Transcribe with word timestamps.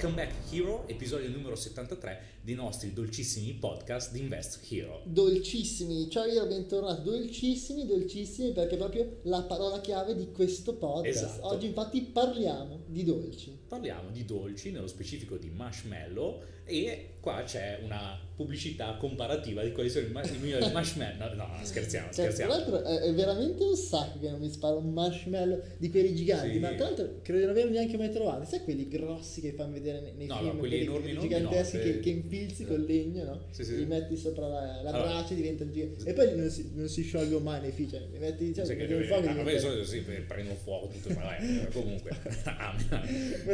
Welcome 0.00 0.24
back 0.24 0.50
Hero, 0.50 0.88
episodio 0.88 1.28
numero 1.28 1.54
73 1.54 2.38
dei 2.40 2.54
nostri 2.54 2.94
dolcissimi 2.94 3.52
podcast 3.52 4.12
di 4.12 4.20
Invest 4.20 4.66
Hero. 4.72 5.02
Dolcissimi, 5.04 6.08
ciao 6.08 6.24
io 6.24 6.46
bentornato, 6.46 7.02
dolcissimi, 7.02 7.84
dolcissimi 7.84 8.52
perché 8.52 8.76
è 8.76 8.78
proprio 8.78 9.18
la 9.24 9.42
parola 9.42 9.78
chiave 9.82 10.16
di 10.16 10.32
questo 10.32 10.76
podcast. 10.76 11.24
Esatto. 11.24 11.48
Oggi 11.48 11.66
infatti 11.66 12.00
parliamo 12.00 12.84
di 12.86 13.04
dolci. 13.04 13.58
Parliamo 13.68 14.08
di 14.10 14.24
dolci, 14.24 14.70
nello 14.70 14.86
specifico 14.86 15.36
di 15.36 15.50
marshmallow 15.50 16.44
e 16.70 17.06
qua 17.20 17.42
c'è 17.44 17.78
una 17.82 18.18
pubblicità 18.34 18.96
comparativa 18.98 19.62
di 19.62 19.72
quali 19.72 19.90
sono 19.90 20.06
i, 20.06 20.10
ma- 20.10 20.22
i 20.24 20.38
migliori 20.38 20.64
marshmallow. 20.72 21.34
No, 21.34 21.44
no, 21.46 21.48
scherziamo, 21.62 22.06
Cioè, 22.06 22.14
tra 22.14 22.32
scherziamo. 22.32 22.52
l'altro 22.52 22.82
è, 22.82 23.00
è 23.00 23.12
veramente 23.12 23.62
un 23.62 23.76
sacco 23.76 24.18
che 24.18 24.30
non 24.30 24.40
mi 24.40 24.48
spara 24.50 24.76
un 24.76 24.90
marshmallow 24.94 25.60
di 25.76 25.90
quelli 25.90 26.14
giganti, 26.14 26.52
Sì. 26.54 26.58
ma 26.58 26.72
tra 26.74 26.86
l'altro 26.86 27.18
credo 27.22 27.38
di 27.40 27.44
non 27.46 27.54
averli 27.54 27.72
neanche 27.72 27.98
mai 27.98 28.10
trovati. 28.10 28.46
Sai 28.46 28.60
quelli 28.62 28.88
grossi 28.88 29.42
che 29.42 29.52
fanno 29.52 29.72
vedere 29.74 30.00
nei, 30.00 30.12
nei 30.14 30.26
No, 30.26 30.36
film, 30.38 30.46
no, 30.46 30.56
quelli 30.56 30.80
enormi, 30.80 31.10
enormi 31.10 31.28
giganteschi 31.28 31.76
no, 31.76 31.82
che, 31.82 31.88
eh. 31.90 32.00
che 32.00 32.08
infilzi 32.10 32.64
col 32.64 32.82
legno, 32.82 33.24
no? 33.24 33.40
Sì, 33.50 33.64
sì. 33.64 33.76
Li 33.76 33.84
metti 33.84 34.16
sopra 34.16 34.46
la, 34.48 34.60
la 34.82 34.90
Allora. 34.90 35.02
brace 35.10 35.34
e 35.34 35.36
diventano 35.36 35.70
giganti. 35.70 36.04
E 36.08 36.12
poi 36.14 36.34
non 36.36 36.48
si, 36.48 36.70
non 36.74 36.88
si 36.88 37.02
sciolgono 37.02 37.44
mai 37.44 37.60
nei 37.60 37.72
film, 37.72 37.90
cioè, 37.90 38.00
li 38.10 38.18
metti 38.18 38.44
diciamo, 38.46 38.66
Sai 38.66 38.76
che 38.76 38.86
fuoco 38.86 39.20
ah, 39.28 39.34
vabbè, 39.34 39.38
diventa- 39.42 39.60
solito 39.60 39.84
sì, 39.84 39.98
prendono 40.26 40.56
fuoco 40.56 40.86
tutto, 40.88 41.08
ma 41.14 41.20
vabbè, 41.24 41.68
comunque. 41.72 42.10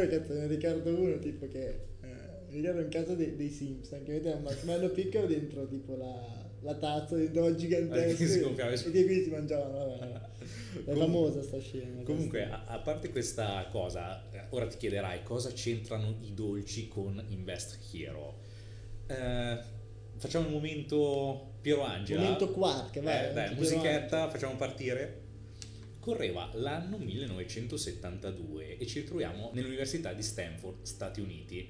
Cazzo 0.09 0.33
ne 0.33 0.47
ricordo 0.47 0.95
uno 0.95 1.19
tipo 1.19 1.47
che 1.49 1.95
eh, 2.49 2.53
mi 2.53 2.59
ricordo 2.61 2.81
un 2.81 2.89
caso 2.89 3.15
dei, 3.15 3.35
dei 3.35 3.49
Simpson 3.49 4.03
che 4.03 4.13
metteva 4.13 4.35
un 4.37 4.43
marshmallow 4.43 4.91
piccolo 4.91 5.25
dentro 5.27 5.67
tipo 5.67 5.95
la, 5.95 6.45
la 6.61 6.75
tazza 6.75 7.15
Eh, 7.17 7.31
che 7.31 7.39
si 7.49 7.55
gigantesco 7.57 8.39
gonfiava. 8.41 8.71
e 8.71 8.75
che 8.77 9.05
quindi 9.05 9.23
si 9.23 9.29
mangiavano 9.29 9.97
vabbè, 9.97 10.21
è 10.85 10.93
famosa 10.95 11.41
sta 11.41 11.59
scena 11.59 12.01
Comunque, 12.03 12.43
a, 12.43 12.63
a 12.65 12.79
parte 12.79 13.09
questa 13.09 13.65
cosa, 13.71 14.29
eh, 14.31 14.43
ora 14.49 14.67
ti 14.67 14.77
chiederai 14.77 15.23
cosa 15.23 15.51
c'entrano 15.51 16.17
i 16.21 16.33
dolci 16.33 16.87
con 16.87 17.21
Invest 17.29 17.79
Hero. 17.93 18.39
Eh, 19.07 19.57
facciamo 20.17 20.45
il 20.47 20.51
momento 20.53 21.53
Piero 21.61 21.83
Angela. 21.83 22.21
momento 22.21 22.51
quark 22.51 22.99
vai 23.01 23.29
Eh, 23.29 23.33
dai, 23.33 23.55
musichetta, 23.55 24.29
facciamo 24.29 24.55
partire. 24.55 25.25
Correva 25.99 26.49
l'anno 26.53 26.97
1972 26.97 28.77
e 28.77 28.85
ci 28.85 28.99
ritroviamo 29.01 29.51
nell'Università 29.53 30.13
di 30.13 30.23
Stanford, 30.23 30.83
Stati 30.83 31.19
Uniti, 31.19 31.69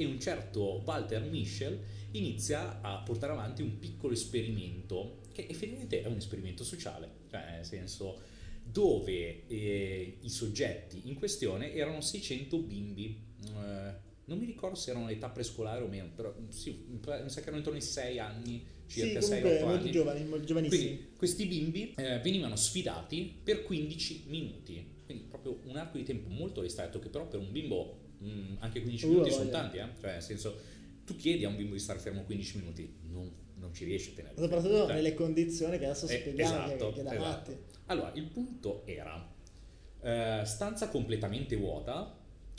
e 0.00 0.04
un 0.04 0.20
certo 0.20 0.80
Walter 0.84 1.22
Mischel 1.22 1.76
inizia 2.12 2.80
a 2.80 2.98
portare 2.98 3.32
avanti 3.32 3.62
un 3.62 3.80
piccolo 3.80 4.12
esperimento 4.12 5.22
che 5.32 5.46
effettivamente 5.50 6.02
è 6.02 6.06
un 6.06 6.16
esperimento 6.16 6.62
sociale, 6.62 7.10
cioè 7.28 7.50
nel 7.50 7.64
senso 7.64 8.20
dove 8.62 9.46
eh, 9.48 10.18
i 10.20 10.28
soggetti 10.28 11.08
in 11.08 11.14
questione 11.16 11.74
erano 11.74 12.00
600 12.00 12.58
bimbi. 12.58 13.20
eh, 13.42 14.06
non 14.26 14.38
mi 14.38 14.46
ricordo 14.46 14.76
se 14.76 14.90
erano 14.90 15.06
all'età 15.06 15.30
prescolare 15.30 15.82
o 15.82 15.88
meno, 15.88 16.10
però 16.14 16.32
sì, 16.50 16.84
mi 16.86 17.00
sa 17.02 17.40
che 17.40 17.40
erano 17.40 17.56
intorno 17.56 17.78
ai 17.78 17.84
6 17.84 18.18
anni, 18.20 18.64
sì 18.86 19.00
circa 19.00 19.18
comunque 19.18 19.50
6-8 19.50 19.64
molto 19.64 19.80
anni. 19.80 19.90
giovani 19.90 20.24
molto 20.24 20.44
giovanissimi 20.44 20.84
Quindi 20.84 21.08
questi 21.16 21.46
bimbi 21.46 21.94
eh, 21.96 22.20
venivano 22.20 22.54
sfidati 22.54 23.34
per 23.42 23.64
15 23.64 24.24
minuti, 24.28 24.86
quindi 25.06 25.24
proprio 25.24 25.58
un 25.64 25.76
arco 25.76 25.96
di 25.96 26.04
tempo 26.04 26.28
molto 26.28 26.60
ristretto 26.60 27.00
che 27.00 27.08
però 27.08 27.26
per 27.26 27.40
un 27.40 27.50
bimbo 27.50 27.97
mh, 28.18 28.56
anche 28.60 28.80
15 28.82 29.04
Uh, 29.04 29.08
minuti 29.08 29.28
voglia. 29.30 29.40
sono 29.42 29.50
tanti, 29.50 29.76
eh? 29.78 29.88
cioè 30.00 30.12
nel 30.12 30.22
senso 30.22 30.58
tu 31.04 31.16
chiedi 31.16 31.44
a 31.44 31.48
un 31.48 31.56
bimbo 31.56 31.72
di 31.74 31.80
stare 31.80 31.98
fermo 31.98 32.22
15 32.24 32.58
minuti, 32.58 32.94
non, 33.10 33.30
non 33.56 33.72
ci 33.72 33.84
riesci 33.84 34.10
a 34.10 34.14
tenere. 34.14 34.34
soprattutto 34.36 34.86
Cioè, 34.86 34.94
nelle 34.94 35.14
condizioni 35.14 35.78
che 35.78 35.84
adesso 35.86 36.06
eh, 36.06 36.18
spieghiamo 36.18 36.66
che- 36.66 36.74
esatto, 36.74 36.92
che, 36.92 37.02
da 37.02 37.14
esatto. 37.14 37.58
Allora, 37.86 38.12
il 38.14 38.24
punto 38.24 38.82
era 38.86 39.32
eh, 40.02 40.42
stanza 40.44 40.88
completamente 40.88 41.56
vuota, 41.56 42.16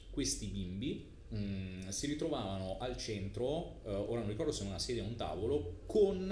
questi 0.10 0.48
bimbi 0.48 1.08
mh, 1.30 1.90
si 1.90 2.08
ritrovavano 2.08 2.78
al 2.80 2.98
centro, 2.98 3.82
eh, 3.86 3.94
ora 3.94 4.22
non 4.22 4.30
ricordo 4.30 4.52
se 4.52 4.64
una 4.64 4.80
sedia 4.80 5.04
o 5.04 5.06
un 5.08 5.16
tavolo, 5.16 5.82
con 5.86 6.32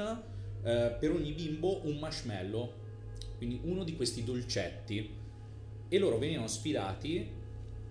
eh, 0.63 0.95
per 0.99 1.11
ogni 1.11 1.31
bimbo 1.33 1.85
un 1.85 1.97
marshmallow, 1.99 2.73
quindi 3.37 3.59
uno 3.63 3.83
di 3.83 3.95
questi 3.95 4.23
dolcetti, 4.23 5.09
e 5.89 5.99
loro 5.99 6.17
venivano 6.17 6.47
sfidati 6.47 7.29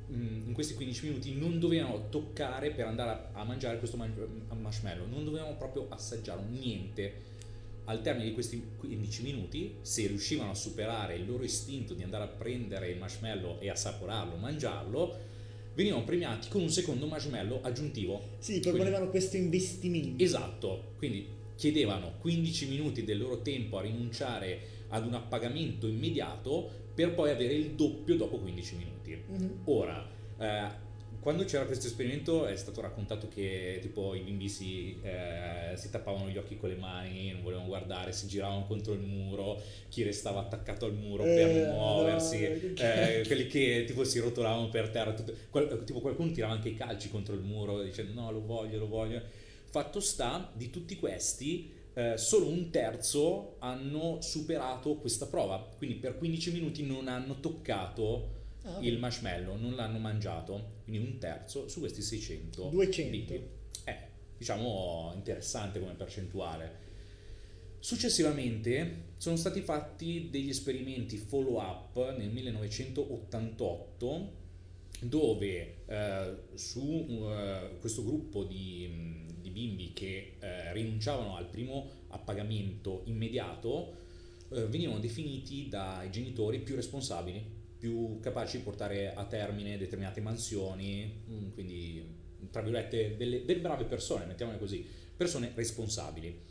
in 0.08 0.52
questi 0.52 0.74
15 0.74 1.06
minuti, 1.06 1.34
non 1.34 1.58
dovevano 1.58 2.08
toccare 2.08 2.70
per 2.70 2.86
andare 2.86 3.10
a, 3.10 3.40
a 3.40 3.44
mangiare 3.44 3.78
questo 3.78 3.96
man- 3.96 4.14
marshmallow, 4.60 5.06
non 5.08 5.24
dovevano 5.24 5.56
proprio 5.56 5.86
assaggiare 5.88 6.42
niente. 6.48 7.34
Al 7.88 8.02
termine 8.02 8.26
di 8.26 8.34
questi 8.34 8.62
15 8.78 9.22
minuti, 9.22 9.76
se 9.80 10.06
riuscivano 10.06 10.50
a 10.50 10.54
superare 10.54 11.14
il 11.14 11.26
loro 11.26 11.44
istinto 11.44 11.94
di 11.94 12.02
andare 12.02 12.24
a 12.24 12.28
prendere 12.28 12.90
il 12.90 12.98
marshmallow 12.98 13.58
e 13.60 13.70
assaporarlo, 13.70 14.36
mangiarlo, 14.36 15.16
venivano 15.74 16.04
premiati 16.04 16.48
con 16.48 16.62
un 16.62 16.70
secondo 16.70 17.06
marshmallow 17.06 17.60
aggiuntivo. 17.62 18.36
sì 18.38 18.58
proponevano 18.60 19.08
questo 19.08 19.36
investimento. 19.36 20.22
Esatto, 20.22 20.94
quindi 20.96 21.28
chiedevano 21.54 22.14
15 22.20 22.68
minuti 22.68 23.04
del 23.04 23.18
loro 23.18 23.42
tempo 23.42 23.78
a 23.78 23.82
rinunciare 23.82 24.75
ad 24.88 25.06
un 25.06 25.14
appagamento 25.14 25.86
immediato 25.86 26.68
per 26.94 27.12
poi 27.14 27.30
avere 27.30 27.54
il 27.54 27.70
doppio 27.72 28.16
dopo 28.16 28.38
15 28.38 28.76
minuti. 28.76 29.22
Mhm. 29.26 29.60
Ora, 29.64 30.08
eh, 30.38 30.84
quando 31.20 31.44
c'era 31.44 31.64
questo 31.66 31.88
esperimento 31.88 32.46
è 32.46 32.54
stato 32.54 32.80
raccontato 32.80 33.26
che 33.28 33.78
tipo 33.82 34.14
i 34.14 34.20
bimbi 34.20 34.48
si, 34.48 34.96
eh, 35.02 35.72
si 35.76 35.90
tappavano 35.90 36.28
gli 36.28 36.36
occhi 36.38 36.56
con 36.56 36.68
le 36.68 36.76
mani, 36.76 37.32
non 37.32 37.42
volevano 37.42 37.66
guardare, 37.66 38.12
si 38.12 38.28
giravano 38.28 38.64
contro 38.64 38.92
il 38.92 39.00
muro, 39.00 39.60
chi 39.88 40.04
restava 40.04 40.40
attaccato 40.40 40.84
al 40.86 40.94
muro 40.94 41.24
per 41.24 41.48
Eh, 41.48 41.64
non 41.64 41.74
muoversi, 41.74 42.40
no, 42.48 42.74
che- 42.74 43.18
eh, 43.20 43.26
quelli 43.26 43.48
che 43.48 43.82
tipo 43.88 44.04
si 44.04 44.20
rotolavano 44.20 44.68
per 44.68 44.88
terra, 44.90 45.12
tutto- 45.14 45.34
qual- 45.50 45.82
tipo 45.84 46.00
qualcuno 46.00 46.30
tirava 46.30 46.52
anche 46.52 46.68
i 46.68 46.74
calci 46.74 47.10
contro 47.10 47.34
il 47.34 47.40
muro 47.42 47.82
dicendo 47.82 48.12
no 48.20 48.30
lo 48.30 48.44
voglio, 48.44 48.78
lo 48.78 48.86
voglio. 48.86 49.20
Fatto 49.68 49.98
sta, 49.98 50.48
di 50.54 50.70
tutti 50.70 50.96
questi, 50.96 51.72
eh, 51.96 52.16
solo 52.16 52.48
un 52.48 52.70
terzo 52.70 53.56
hanno 53.58 54.20
superato 54.20 54.96
questa 54.96 55.26
prova, 55.26 55.58
quindi 55.76 55.96
per 55.96 56.16
15 56.16 56.52
minuti 56.52 56.86
non 56.86 57.08
hanno 57.08 57.40
toccato 57.40 58.34
Ah, 58.66 58.78
il 58.80 58.98
marshmallow, 58.98 59.56
non 59.56 59.76
l'hanno 59.76 59.98
mangiato, 59.98 60.80
quindi 60.84 61.06
un 61.06 61.18
terzo 61.18 61.68
su 61.68 61.80
questi 61.80 62.02
600. 62.02 62.68
200. 62.70 63.10
bimbi. 63.10 63.40
È, 63.84 64.08
diciamo, 64.36 65.12
interessante 65.14 65.78
come 65.78 65.92
percentuale. 65.92 66.84
Successivamente 67.78 69.04
sono 69.18 69.36
stati 69.36 69.60
fatti 69.60 70.30
degli 70.30 70.48
esperimenti 70.48 71.16
follow 71.16 71.60
up 71.60 72.16
nel 72.16 72.30
1988 72.30 74.44
dove 75.00 75.84
eh, 75.86 76.36
su 76.54 77.06
eh, 77.08 77.76
questo 77.78 78.02
gruppo 78.02 78.42
di, 78.42 78.88
mh, 78.88 79.25
di 79.46 79.50
bimbi 79.50 79.92
che 79.92 80.34
eh, 80.40 80.72
rinunciavano 80.72 81.36
al 81.36 81.46
primo 81.46 81.88
appagamento 82.08 83.02
immediato 83.04 84.04
eh, 84.50 84.66
venivano 84.66 84.98
definiti 84.98 85.68
dai 85.68 86.10
genitori 86.10 86.58
più 86.60 86.74
responsabili, 86.74 87.44
più 87.78 88.18
capaci 88.20 88.58
di 88.58 88.62
portare 88.64 89.14
a 89.14 89.24
termine 89.24 89.78
determinate 89.78 90.20
mansioni, 90.20 91.22
mm, 91.28 91.50
quindi 91.52 92.04
tra 92.50 92.62
virgolette 92.62 93.16
delle, 93.16 93.44
delle 93.44 93.60
brave 93.60 93.84
persone, 93.84 94.24
mettiamole 94.24 94.58
così, 94.58 94.84
persone 95.16 95.52
responsabili. 95.54 96.42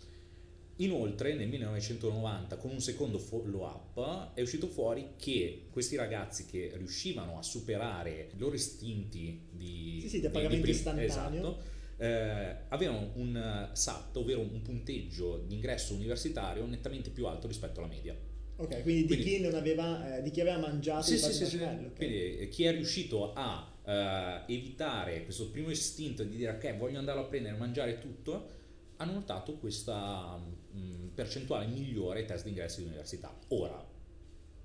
Inoltre 0.80 1.36
nel 1.36 1.48
1990 1.48 2.58
con 2.58 2.72
un 2.72 2.82
secondo 2.82 3.18
follow 3.18 3.64
up 3.64 4.34
è 4.34 4.42
uscito 4.42 4.68
fuori 4.68 5.12
che 5.18 5.68
questi 5.72 5.96
ragazzi 5.96 6.46
che 6.46 6.74
riuscivano 6.76 7.38
a 7.38 7.42
superare 7.42 8.32
i 8.36 8.38
loro 8.38 8.56
istinti 8.56 9.40
di, 9.52 10.00
Sì, 10.02 10.10
sì, 10.10 10.20
di 10.20 10.26
appagamento 10.26 10.70
istantaneo. 10.70 11.08
esatto, 11.08 11.64
eh, 11.98 12.56
avevano 12.70 13.12
un 13.16 13.36
eh, 13.36 13.76
SAT, 13.76 14.16
ovvero 14.18 14.40
un 14.42 14.62
punteggio 14.62 15.44
di 15.48 15.56
ingresso 15.56 15.94
universitario 15.94 16.66
nettamente 16.66 17.10
più 17.10 17.26
alto 17.28 17.48
rispetto 17.48 17.80
alla 17.80 17.90
media. 17.90 18.16
ok 18.58 18.82
quindi 18.84 19.02
di 19.02 19.08
Quindi- 19.08 19.24
chi 19.24 19.40
non 19.42 19.54
aveva 19.56 20.18
eh, 20.18 20.22
di 20.22 20.32
chi 20.32 20.42
aveva 20.42 20.58
mangiato 20.60 21.04
Sì, 21.04 21.14
il 21.14 21.20
sì, 21.20 21.32
sì, 21.34 21.46
sì. 21.46 21.58
marshmallow, 21.58 21.86
ok. 21.88 21.96
Quindi 21.96 22.38
eh, 22.38 22.48
chi 22.50 22.64
è 22.66 22.72
riuscito 22.72 23.34
a 23.34 23.74
eh, 23.86 24.54
evitare 24.54 25.24
questo 25.24 25.50
primo 25.52 25.70
istinto 25.70 26.24
di 26.24 26.36
dire 26.38 26.52
ok 26.52 26.78
voglio 26.78 27.00
andarlo 27.00 27.22
a 27.24 27.26
prendere 27.26 27.56
e 27.56 27.58
mangiare 27.60 28.00
tutto, 28.00 28.50
hanno 28.98 29.12
notato 29.14 29.58
questa 29.58 30.38
mh, 30.38 31.08
percentuale 31.14 31.66
migliore 31.68 32.20
ai 32.22 32.26
test 32.26 32.46
d'ingresso 32.46 32.80
di 32.80 32.88
università. 32.88 33.38
Ora, 33.50 33.86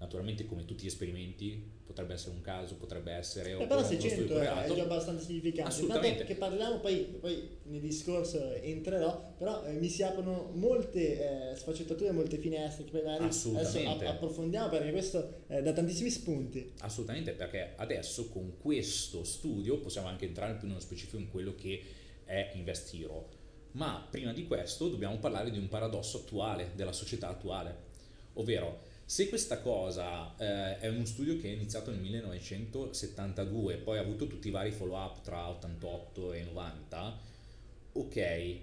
naturalmente 0.00 0.46
come 0.46 0.64
tutti 0.64 0.84
gli 0.84 0.86
esperimenti, 0.86 1.62
potrebbe 1.84 2.14
essere 2.14 2.34
un 2.34 2.40
caso, 2.40 2.76
potrebbe 2.76 3.12
essere 3.12 3.52
Eh, 3.52 3.66
però 3.66 3.76
uno 3.76 3.84
studio 3.84 4.00
600 4.00 4.32
è 4.32 4.36
correlato. 4.36 4.74
già 4.74 4.82
abbastanza 4.82 5.24
significante. 5.24 5.70
Assolutamente. 5.70 6.16
Tanto 6.18 6.32
che 6.32 6.38
parliamo, 6.38 6.78
poi, 6.78 6.96
poi 7.20 7.48
nel 7.64 7.80
discorso 7.80 8.52
entrerò, 8.54 9.34
però 9.36 9.62
eh, 9.64 9.72
mi 9.72 9.88
si 9.88 10.02
aprono 10.02 10.52
molte 10.54 11.50
eh, 11.50 11.54
sfaccettature, 11.54 12.12
molte 12.12 12.38
finestre 12.38 12.84
che 12.84 12.92
magari 12.92 13.24
adesso 13.24 13.52
approfondiamo 13.58 14.70
perché 14.70 14.90
questo 14.90 15.42
eh, 15.48 15.60
dà 15.60 15.72
tantissimi 15.72 16.08
spunti. 16.08 16.72
Assolutamente, 16.78 17.32
perché 17.32 17.74
adesso 17.76 18.30
con 18.30 18.56
questo 18.58 19.22
studio 19.22 19.78
possiamo 19.80 20.08
anche 20.08 20.24
entrare 20.24 20.54
più 20.54 20.66
nello 20.66 20.80
specifico 20.80 21.18
in 21.18 21.28
quello 21.28 21.54
che 21.54 21.82
è 22.24 22.52
Invest 22.54 22.94
Hero. 22.94 23.28
Ma 23.72 24.06
prima 24.10 24.32
di 24.32 24.46
questo 24.46 24.88
dobbiamo 24.88 25.18
parlare 25.18 25.50
di 25.50 25.58
un 25.58 25.68
paradosso 25.68 26.18
attuale, 26.18 26.70
della 26.74 26.92
società 26.92 27.28
attuale, 27.28 27.88
ovvero 28.34 28.88
Se 29.10 29.28
questa 29.28 29.58
cosa 29.58 30.36
eh, 30.36 30.78
è 30.78 30.86
uno 30.86 31.04
studio 31.04 31.36
che 31.36 31.48
è 31.48 31.52
iniziato 31.52 31.90
nel 31.90 31.98
1972, 31.98 33.78
poi 33.78 33.98
ha 33.98 34.02
avuto 34.02 34.28
tutti 34.28 34.46
i 34.46 34.52
vari 34.52 34.70
follow-up 34.70 35.22
tra 35.22 35.48
88 35.48 36.32
e 36.32 36.44
90, 36.44 37.18
ok, 37.94 38.56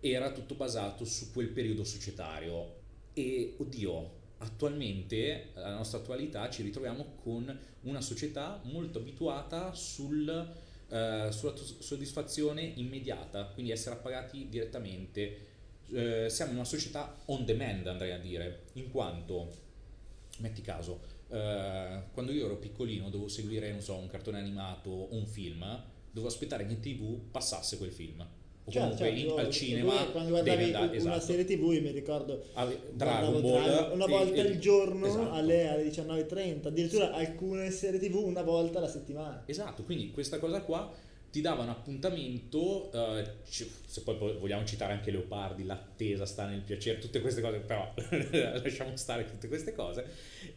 era 0.00 0.32
tutto 0.32 0.56
basato 0.56 1.04
su 1.04 1.30
quel 1.30 1.50
periodo 1.50 1.84
societario. 1.84 2.80
E 3.14 3.54
oddio, 3.58 4.10
attualmente, 4.38 5.50
alla 5.54 5.76
nostra 5.76 5.98
attualità, 5.98 6.50
ci 6.50 6.62
ritroviamo 6.62 7.18
con 7.22 7.56
una 7.82 8.00
società 8.00 8.60
molto 8.64 8.98
abituata 8.98 9.72
sul, 9.72 10.28
eh, 10.88 11.28
sulla 11.30 11.54
soddisfazione 11.78 12.60
immediata, 12.60 13.44
quindi 13.44 13.70
essere 13.70 13.94
appagati 13.94 14.48
direttamente. 14.48 15.46
Eh, 15.92 16.26
siamo 16.28 16.50
in 16.50 16.56
una 16.56 16.66
società 16.66 17.20
on 17.26 17.44
demand, 17.44 17.86
andrei 17.86 18.10
a 18.10 18.18
dire, 18.18 18.62
in 18.72 18.90
quanto 18.90 19.70
metti 20.38 20.62
caso, 20.62 21.00
eh, 21.28 22.02
quando 22.12 22.32
io 22.32 22.46
ero 22.46 22.56
piccolino 22.56 23.08
dovevo 23.10 23.28
seguire, 23.28 23.70
non 23.70 23.80
so, 23.80 23.94
un 23.96 24.08
cartone 24.08 24.38
animato 24.38 24.90
o 24.90 25.08
un 25.14 25.26
film, 25.26 25.60
dovevo 26.10 26.28
aspettare 26.32 26.66
che 26.66 26.72
in 26.72 26.80
tv 26.80 27.18
passasse 27.30 27.76
quel 27.78 27.90
film. 27.92 28.26
O 28.64 28.70
Certo, 28.70 29.02
comunque 29.04 29.20
in- 29.20 29.38
al 29.40 29.50
cinema 29.50 29.92
quando 30.12 30.30
guardavi 30.30 30.62
andare, 30.62 30.86
una 30.86 30.96
esatto. 31.16 31.20
serie 31.20 31.44
tv 31.44 31.62
mi 31.80 31.90
ricordo 31.90 32.44
Ave- 32.52 32.80
Dragon 32.92 33.40
Ball 33.40 33.90
una 33.92 34.06
volta 34.06 34.36
e- 34.36 34.40
al 34.40 34.58
giorno 34.58 35.04
esatto. 35.06 35.32
alle, 35.32 35.68
alle 35.68 35.82
19.30 35.82 36.68
addirittura 36.68 37.12
alcune 37.12 37.72
serie 37.72 37.98
tv 37.98 38.14
una 38.24 38.42
volta 38.42 38.78
alla 38.78 38.86
settimana 38.86 39.42
Esatto, 39.46 39.82
quindi 39.82 40.12
questa 40.12 40.38
cosa 40.38 40.62
qua 40.62 40.88
ti 41.32 41.40
dava 41.40 41.62
un 41.62 41.70
appuntamento, 41.70 42.92
eh, 42.92 43.24
se 43.42 44.02
poi 44.02 44.16
vogliamo 44.18 44.66
citare 44.66 44.92
anche 44.92 45.10
Leopardi, 45.10 45.64
l'attesa 45.64 46.26
sta 46.26 46.46
nel 46.46 46.60
piacere, 46.60 46.98
tutte 46.98 47.22
queste 47.22 47.40
cose, 47.40 47.58
però 47.60 47.90
lasciamo 48.62 48.94
stare 48.96 49.24
tutte 49.24 49.48
queste 49.48 49.72
cose. 49.74 50.04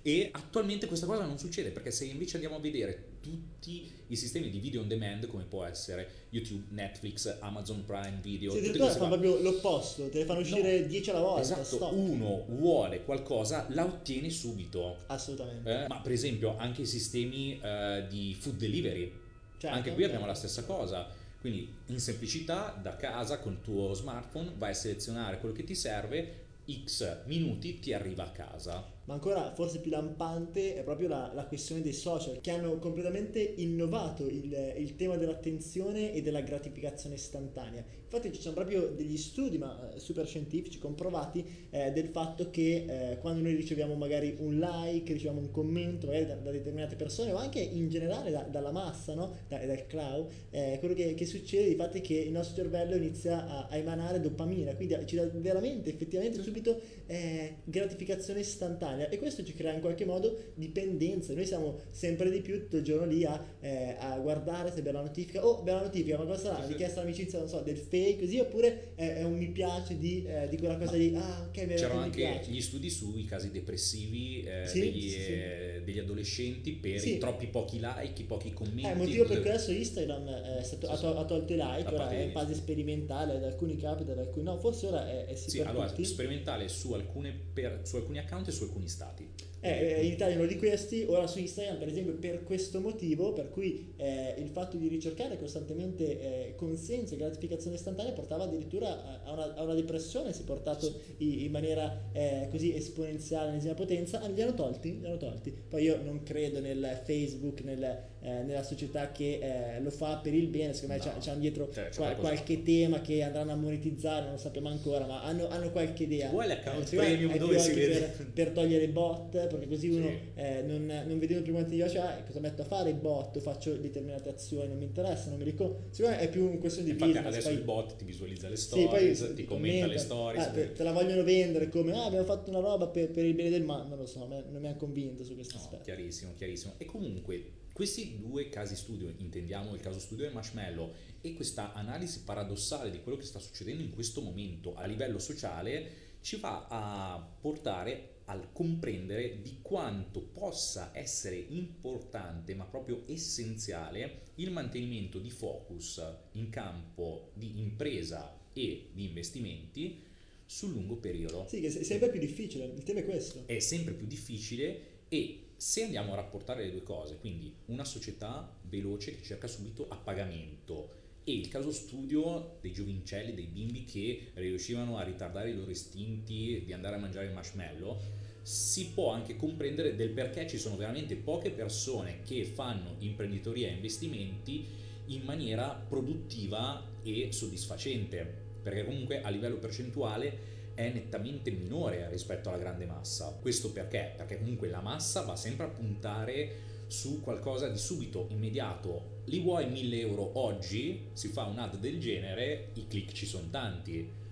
E 0.01 0.29
attualmente 0.33 0.85
questa 0.87 1.05
cosa 1.05 1.25
non 1.25 1.37
succede 1.39 1.69
perché 1.71 1.91
se 1.91 2.03
invece 2.05 2.35
andiamo 2.35 2.57
a 2.57 2.59
vedere 2.59 3.13
tutti 3.21 3.89
i 4.07 4.15
sistemi 4.17 4.49
di 4.49 4.59
video 4.59 4.81
on 4.81 4.89
demand, 4.89 5.27
come 5.27 5.45
può 5.45 5.63
essere 5.63 6.27
YouTube, 6.31 6.65
Netflix, 6.71 7.37
Amazon 7.39 7.85
Prime 7.85 8.19
Video, 8.21 8.51
Sì, 8.51 8.61
tutte 8.65 8.77
queste 8.77 8.97
fanno 8.99 9.17
proprio 9.17 9.39
l'opposto 9.41 10.09
te 10.09 10.19
ne 10.19 10.25
fanno 10.25 10.41
uscire 10.41 10.81
No. 10.81 10.87
10 10.87 11.09
alla 11.11 11.21
volta 11.21 11.41
Esatto, 11.41 11.63
stop. 11.63 11.93
uno 11.93 12.43
vuole 12.49 13.01
qualcosa, 13.05 13.65
la 13.69 13.85
ottiene 13.85 14.29
subito. 14.29 14.97
assolutamente 15.07 15.83
Eh, 15.85 15.87
ma 15.87 16.01
per 16.01 16.11
esempio 16.11 16.57
anche 16.57 16.81
i 16.81 16.85
sistemi 16.85 17.59
eh, 17.63 18.05
di 18.09 18.35
food 18.37 18.57
delivery, 18.57 19.23
Certo, 19.65 19.77
anche 19.77 19.93
qui 19.93 20.03
abbiamo 20.03 20.25
certo. 20.25 20.39
la 20.41 20.47
stessa 20.47 20.63
cosa. 20.63 21.07
Quindi 21.39 21.71
in 21.87 21.99
semplicità 21.99 22.77
da 22.81 22.95
casa 22.95 23.39
con 23.39 23.53
il 23.53 23.61
tuo 23.61 23.93
smartphone 23.93 24.53
vai 24.57 24.71
a 24.71 24.73
selezionare 24.73 25.39
quello 25.39 25.53
che 25.53 25.63
ti 25.63 25.75
serve, 25.75 26.43
X 26.83 27.25
minuti 27.25 27.79
ti 27.79 27.93
arriva 27.93 28.23
a 28.23 28.31
casa. 28.31 28.83
Ma 29.05 29.13
ancora 29.13 29.53
forse 29.53 29.79
più 29.79 29.91
lampante 29.91 30.75
è 30.75 30.83
proprio 30.83 31.07
la, 31.07 31.31
la 31.33 31.45
questione 31.45 31.81
dei 31.81 31.93
social 31.93 32.41
che 32.41 32.49
hanno 32.49 32.79
completamente 32.79 33.39
innovato 33.39 34.27
il, 34.27 34.73
il 34.77 34.95
tema 34.95 35.15
dell'attenzione 35.15 36.11
e 36.11 36.23
della 36.23 36.41
gratificazione 36.41 37.15
istantanea. 37.15 37.85
Infatti 38.03 38.33
ci 38.33 38.41
sono 38.41 38.55
proprio 38.55 38.87
degli 38.87 39.17
studi, 39.17 39.59
ma 39.59 39.93
eh, 39.93 39.99
super 39.99 40.25
scientifici, 40.25 40.79
comprovati, 40.79 41.67
eh, 41.69 41.91
del 41.91 42.07
fatto 42.07 42.49
che 42.49 42.85
eh, 42.87 43.17
quando 43.19 43.41
noi 43.41 43.53
riceviamo 43.53 43.93
magari 43.93 44.37
un 44.39 44.57
like, 44.57 45.13
riceviamo 45.13 45.39
un 45.39 45.51
commento 45.51 46.07
magari 46.07 46.25
da, 46.25 46.35
da 46.35 46.51
determinate 46.51 46.95
persone 46.95 47.31
o 47.31 47.37
anche 47.37 47.59
in 47.59 47.89
generale 47.89 48.31
da- 48.31 48.43
dalla 48.43 48.71
massa, 48.71 49.13
no? 49.13 49.35
Da- 49.47 49.63
dal 49.63 49.85
crowd, 49.85 50.31
eh, 50.49 50.77
quello 50.79 50.95
che, 50.95 51.13
che 51.13 51.25
succede 51.25 51.67
di 51.67 51.75
fatto 51.75 51.97
è 51.97 52.01
che 52.01 52.15
il 52.15 52.31
nostro 52.31 52.63
cervello 52.63 52.95
inizia 52.95 53.45
a, 53.45 53.67
a 53.69 53.75
emanare 53.75 54.19
dopamina, 54.19 54.73
quindi 54.73 54.95
ci 55.05 55.15
dà 55.15 55.27
veramente, 55.27 55.89
effettivamente 55.91 56.41
subito 56.41 56.79
eh, 57.05 57.57
gratificazione 57.65 58.39
istantanea 58.39 58.94
e 59.09 59.17
questo 59.17 59.43
ci 59.43 59.53
crea 59.53 59.73
in 59.73 59.81
qualche 59.81 60.05
modo 60.05 60.37
dipendenza. 60.55 61.33
Noi 61.33 61.45
siamo 61.45 61.79
sempre 61.91 62.31
di 62.31 62.39
più 62.41 62.59
tutto 62.61 62.77
il 62.77 62.83
giorno 62.83 63.05
lì 63.05 63.23
a, 63.25 63.43
eh, 63.59 63.95
a 63.99 64.17
guardare 64.19 64.71
se 64.73 64.81
bella 64.81 65.01
notifica, 65.01 65.45
oh 65.45 65.61
bella 65.61 65.81
notifica, 65.81 66.17
ma 66.17 66.25
cosa 66.25 66.41
sarà? 66.41 66.55
Sì, 66.57 66.61
sì. 66.63 66.67
Richiesta 66.69 66.99
l'amicizia, 67.01 67.39
non 67.39 67.47
so, 67.47 67.59
del 67.61 67.77
fake 67.77 68.19
così 68.19 68.39
oppure 68.39 68.93
è, 68.95 69.15
è 69.17 69.23
un 69.23 69.33
mi 69.35 69.49
piace 69.49 69.97
di, 69.97 70.23
eh, 70.25 70.47
di 70.49 70.57
quella 70.57 70.77
cosa 70.77 70.91
Ma 70.91 70.97
lì, 70.97 71.13
ah 71.15 71.41
ok, 71.49 71.55
è 71.57 71.73
C'erano 71.75 72.01
anche 72.01 72.17
piace. 72.17 72.51
gli 72.51 72.61
studi 72.61 72.89
sui 72.89 73.25
casi 73.25 73.51
depressivi 73.51 74.43
eh, 74.43 74.65
Sì, 74.65 74.79
degli, 74.79 75.09
sì, 75.09 75.19
sì. 75.21 75.74
Degli 75.85 75.99
adolescenti 75.99 76.73
per 76.73 76.99
Sì. 76.99 77.15
i 77.15 77.17
troppi 77.17 77.47
pochi 77.47 77.79
like, 77.79 78.21
i 78.21 78.25
pochi 78.25 78.51
commenti. 78.51 78.83
Eh, 78.85 78.91
il 78.91 78.97
motivo 78.97 79.25
per 79.25 79.39
cui 79.41 79.49
adesso 79.49 79.71
Instagram 79.71 80.27
eh, 80.27 80.57
è 80.57 80.63
stato- 80.63 80.87
Sì, 80.87 80.91
ha, 80.91 80.97
to- 80.97 81.17
ha 81.17 81.25
tolto 81.25 81.53
i 81.53 81.55
like, 81.55 81.93
ora 81.93 82.09
è 82.09 82.17
in 82.21 82.31
fase 82.31 82.53
sperimentale, 82.53 83.35
ad 83.35 83.43
alcuni 83.43 83.77
capita, 83.77 84.11
ad 84.11 84.17
alcuni 84.19 84.43
no, 84.43 84.57
forse 84.57 84.87
ora 84.87 85.07
è, 85.09 85.25
è 85.25 85.35
sì, 85.35 85.61
allora, 85.61 85.93
sperimentale 86.03 86.67
su, 86.67 86.91
alcune 86.93 87.31
per- 87.53 87.81
su 87.83 87.95
alcuni 87.95 88.19
account 88.19 88.47
e 88.47 88.51
su 88.51 88.63
alcuni 88.63 88.87
stati. 88.89 89.27
Eh, 89.65 89.95
eh, 89.97 90.05
in 90.05 90.11
Italia 90.11 90.35
uno 90.35 90.45
di 90.45 90.57
questi, 90.57 91.05
ora 91.09 91.25
su 91.25 91.39
Instagram 91.39 91.79
per 91.79 91.87
esempio 91.87 92.13
per 92.13 92.43
questo 92.43 92.79
motivo, 92.79 93.33
per 93.33 93.49
cui 93.49 93.93
eh, 93.97 94.35
il 94.37 94.49
fatto 94.49 94.77
di 94.77 94.87
ricercare 94.87 95.39
costantemente 95.39 96.49
eh, 96.49 96.55
consenso 96.55 97.15
e 97.15 97.17
gratificazione 97.17 97.75
istantanea 97.75 98.11
portava 98.11 98.43
addirittura 98.43 99.23
a- 99.23 99.31
una, 99.33 99.55
a 99.55 99.63
una 99.63 99.73
depressione, 99.73 100.33
si 100.33 100.43
è 100.43 100.45
portato 100.45 101.01
in, 101.17 101.45
in 101.45 101.51
maniera 101.51 102.09
eh, 102.11 102.47
così 102.51 102.75
esponenziale, 102.75 103.45
all'ennesima 103.47 103.73
potenza, 103.73 104.21
ah, 104.21 104.27
li 104.27 104.39
hanno 104.39 104.53
tolti, 104.53 104.99
li 104.99 105.05
hanno 105.07 105.17
tolti. 105.17 105.51
Poi 105.67 105.81
io 105.81 105.99
non 106.03 106.21
credo 106.21 106.59
nel 106.59 107.01
Facebook, 107.03 107.61
nel, 107.61 108.03
eh, 108.25 108.41
nella 108.43 108.63
società 108.63 109.11
che 109.11 109.39
eh, 109.75 109.79
lo 109.81 109.91
fa 109.91 110.17
per 110.17 110.33
il 110.33 110.47
bene, 110.47 110.73
secondo 110.73 110.95
me 111.03 111.11
No. 111.11 111.17
c'hanno 111.19 111.39
dietro 111.39 111.65
Cioè, 111.71 111.89
c'è 111.89 111.95
qua- 111.95 112.05
qualcosa. 112.07 112.27
qualche 112.33 112.63
tema 112.63 113.01
che 113.01 113.21
andranno 113.21 113.51
a 113.51 113.55
monetizzare, 113.55 114.23
non 114.23 114.31
lo 114.33 114.37
sappiamo 114.39 114.69
ancora, 114.69 115.05
ma 115.05 115.21
hanno, 115.23 115.47
hanno 115.49 115.69
qualche 115.71 116.03
idea. 116.03 116.29
Vuoi 116.29 116.47
l'account 116.47 116.89
me 116.93 116.97
premium 116.97 117.37
dove 117.37 117.59
si 117.59 117.73
vede? 117.73 117.99
Per, 117.99 118.27
per 118.33 118.49
togliere 118.49 118.83
i 118.85 118.87
bot, 118.87 119.29
perché 119.47 119.67
così 119.67 119.89
uno 119.89 120.07
Sì. 120.07 120.19
eh, 120.41 120.61
non, 120.63 120.85
non 120.85 121.19
vedendo 121.19 121.43
più 121.43 121.53
quanti 121.53 121.75
io 121.75 121.87
cioè, 121.87 122.23
cosa 122.25 122.39
metto 122.39 122.63
a 122.63 122.65
fare 122.65 122.89
i 122.89 122.93
bot, 122.93 123.39
faccio 123.39 123.75
determinate 123.75 124.29
azioni, 124.29 124.67
non 124.69 124.77
mi 124.77 124.85
interessa, 124.85 125.29
non 125.29 125.37
mi 125.37 125.43
ricordo. 125.43 125.83
Secondo 125.91 126.17
me 126.17 126.23
è 126.23 126.29
più 126.29 126.45
un 126.45 126.57
questione 126.59 126.87
di 126.87 126.93
Infatti 126.93 127.11
business. 127.11 127.31
adesso 127.33 127.47
poi- 127.49 127.57
il 127.57 127.63
bot 127.63 127.95
ti 127.97 128.05
visualizza 128.05 128.49
le 128.49 128.55
sì, 128.55 128.63
stories, 128.63 129.19
poi 129.21 129.33
ti 129.35 129.45
commenta 129.45 129.85
le 129.85 129.97
stories. 129.99 130.43
Ah, 130.43 130.49
te, 130.49 130.73
te 130.73 130.83
la 130.83 130.91
vogliono 130.91 131.23
vendere 131.23 131.69
come 131.69 131.91
ah, 131.93 132.05
abbiamo 132.05 132.25
fatto 132.25 132.49
una 132.49 132.59
roba 132.59 132.87
per, 132.87 133.11
per 133.11 133.23
il 133.23 133.35
bene 133.35 133.49
del 133.51 133.63
mare, 133.63 133.87
non 133.87 133.97
lo 133.99 134.05
so, 134.07 134.25
non 134.27 134.43
mi 134.59 134.67
ha 134.67 134.75
convinto 134.75 135.23
su 135.23 135.35
questo 135.35 135.55
No, 135.57 135.61
aspetto. 135.61 135.83
chiarissimo, 135.83 136.33
chiarissimo. 136.35 136.73
E 136.77 136.85
comunque 136.85 137.43
questi 137.75 138.17
due 138.17 138.47
casi 138.47 138.73
studio, 138.73 139.13
intendiamo 139.17 139.75
il 139.75 139.81
caso 139.81 139.99
studio 139.99 140.23
del 140.23 140.33
marshmallow 140.33 140.93
e 141.19 141.33
questa 141.33 141.73
analisi 141.73 142.21
paradossale 142.23 142.89
di 142.89 143.01
quello 143.01 143.17
che 143.17 143.25
sta 143.25 143.37
succedendo 143.37 143.83
in 143.83 143.89
questo 143.89 144.21
momento 144.21 144.75
a 144.75 144.85
livello 144.85 145.19
sociale 145.19 146.03
ci 146.21 146.37
va 146.37 146.67
a 146.69 147.35
portare 147.41 148.21
al 148.27 148.53
comprendere 148.53 149.41
di 149.41 149.57
quanto 149.61 150.21
possa 150.21 150.91
essere 150.93 151.35
importante, 151.35 152.55
ma 152.55 152.63
proprio 152.63 153.03
essenziale, 153.07 154.21
il 154.35 154.51
mantenimento 154.51 155.19
di 155.19 155.29
focus 155.29 156.01
in 156.31 156.49
campo 156.49 157.31
di 157.33 157.59
impresa 157.59 158.39
e 158.53 158.87
di 158.93 159.03
investimenti 159.03 160.01
sul 160.45 160.71
lungo 160.71 160.95
periodo 160.95 161.45
Sì, 161.49 161.59
che 161.59 161.67
è 161.67 161.83
sempre 161.83 162.09
più 162.09 162.21
difficile, 162.21 162.71
il 162.73 162.83
tema 162.83 163.01
è 163.01 163.05
questo. 163.05 163.43
è 163.47 163.59
sempre 163.59 163.93
più 163.95 164.07
difficile 164.07 164.93
e 165.09 165.44
se 165.55 165.83
andiamo 165.83 166.13
a 166.13 166.17
rapportare 166.17 166.65
le 166.65 166.71
due 166.71 166.83
cose, 166.83 167.17
quindi 167.17 167.53
una 167.65 167.85
società 167.85 168.53
veloce 168.63 169.15
che 169.15 169.23
cerca 169.23 169.47
subito 169.47 169.85
a 169.89 169.95
pagamento 169.95 171.03
e 171.23 171.33
il 171.33 171.47
caso 171.47 171.71
studio 171.71 172.57
dei 172.61 172.71
giovincelli, 172.71 173.33
dei 173.33 173.47
bimbi 173.47 173.83
che 173.83 174.31
riuscivano 174.35 174.97
a 174.97 175.03
ritardare 175.03 175.49
i 175.49 175.55
loro 175.55 175.71
istinti 175.71 176.61
di 176.63 176.71
andare 176.71 176.95
a 176.95 176.99
mangiare 176.99 177.25
il 177.25 177.33
marshmallow, 177.33 177.97
si 178.43 178.89
può 178.89 179.11
anche 179.11 179.35
comprendere 179.35 179.95
del 179.95 180.11
perché 180.11 180.47
ci 180.47 180.59
sono 180.59 180.75
veramente 180.75 181.15
poche 181.15 181.49
persone 181.49 182.21
che 182.23 182.43
fanno 182.43 182.95
imprenditoria 182.99 183.67
e 183.67 183.73
investimenti 183.73 184.65
in 185.07 185.23
maniera 185.23 185.69
produttiva 185.69 186.93
e 187.01 187.31
soddisfacente, 187.31 188.43
perché 188.61 188.85
comunque 188.85 189.23
a 189.23 189.29
livello 189.29 189.57
percentuale 189.57 190.54
è 190.75 190.89
nettamente 190.89 191.49
minore 191.51 192.07
rispetto 192.09 192.49
alla 192.49 192.57
grande 192.57 192.85
massa. 192.85 193.37
Questo 193.41 193.71
perché? 193.71 194.13
Perché 194.15 194.37
comunque 194.37 194.69
la 194.69 194.81
massa 194.81 195.21
va 195.21 195.35
sempre 195.35 195.65
a 195.65 195.69
puntare 195.69 196.73
su 196.87 197.21
qualcosa 197.21 197.67
di 197.67 197.77
subito, 197.77 198.27
immediato. 198.29 199.21
Li 199.25 199.39
vuoi 199.39 199.67
1000 199.67 199.99
euro 199.99 200.37
oggi? 200.39 201.07
Si 201.13 201.29
fa 201.29 201.45
un 201.45 201.57
ad 201.57 201.77
del 201.77 201.99
genere, 201.99 202.69
i 202.73 202.87
click 202.87 203.13
ci 203.13 203.25
sono 203.25 203.49
tanti. 203.49 204.23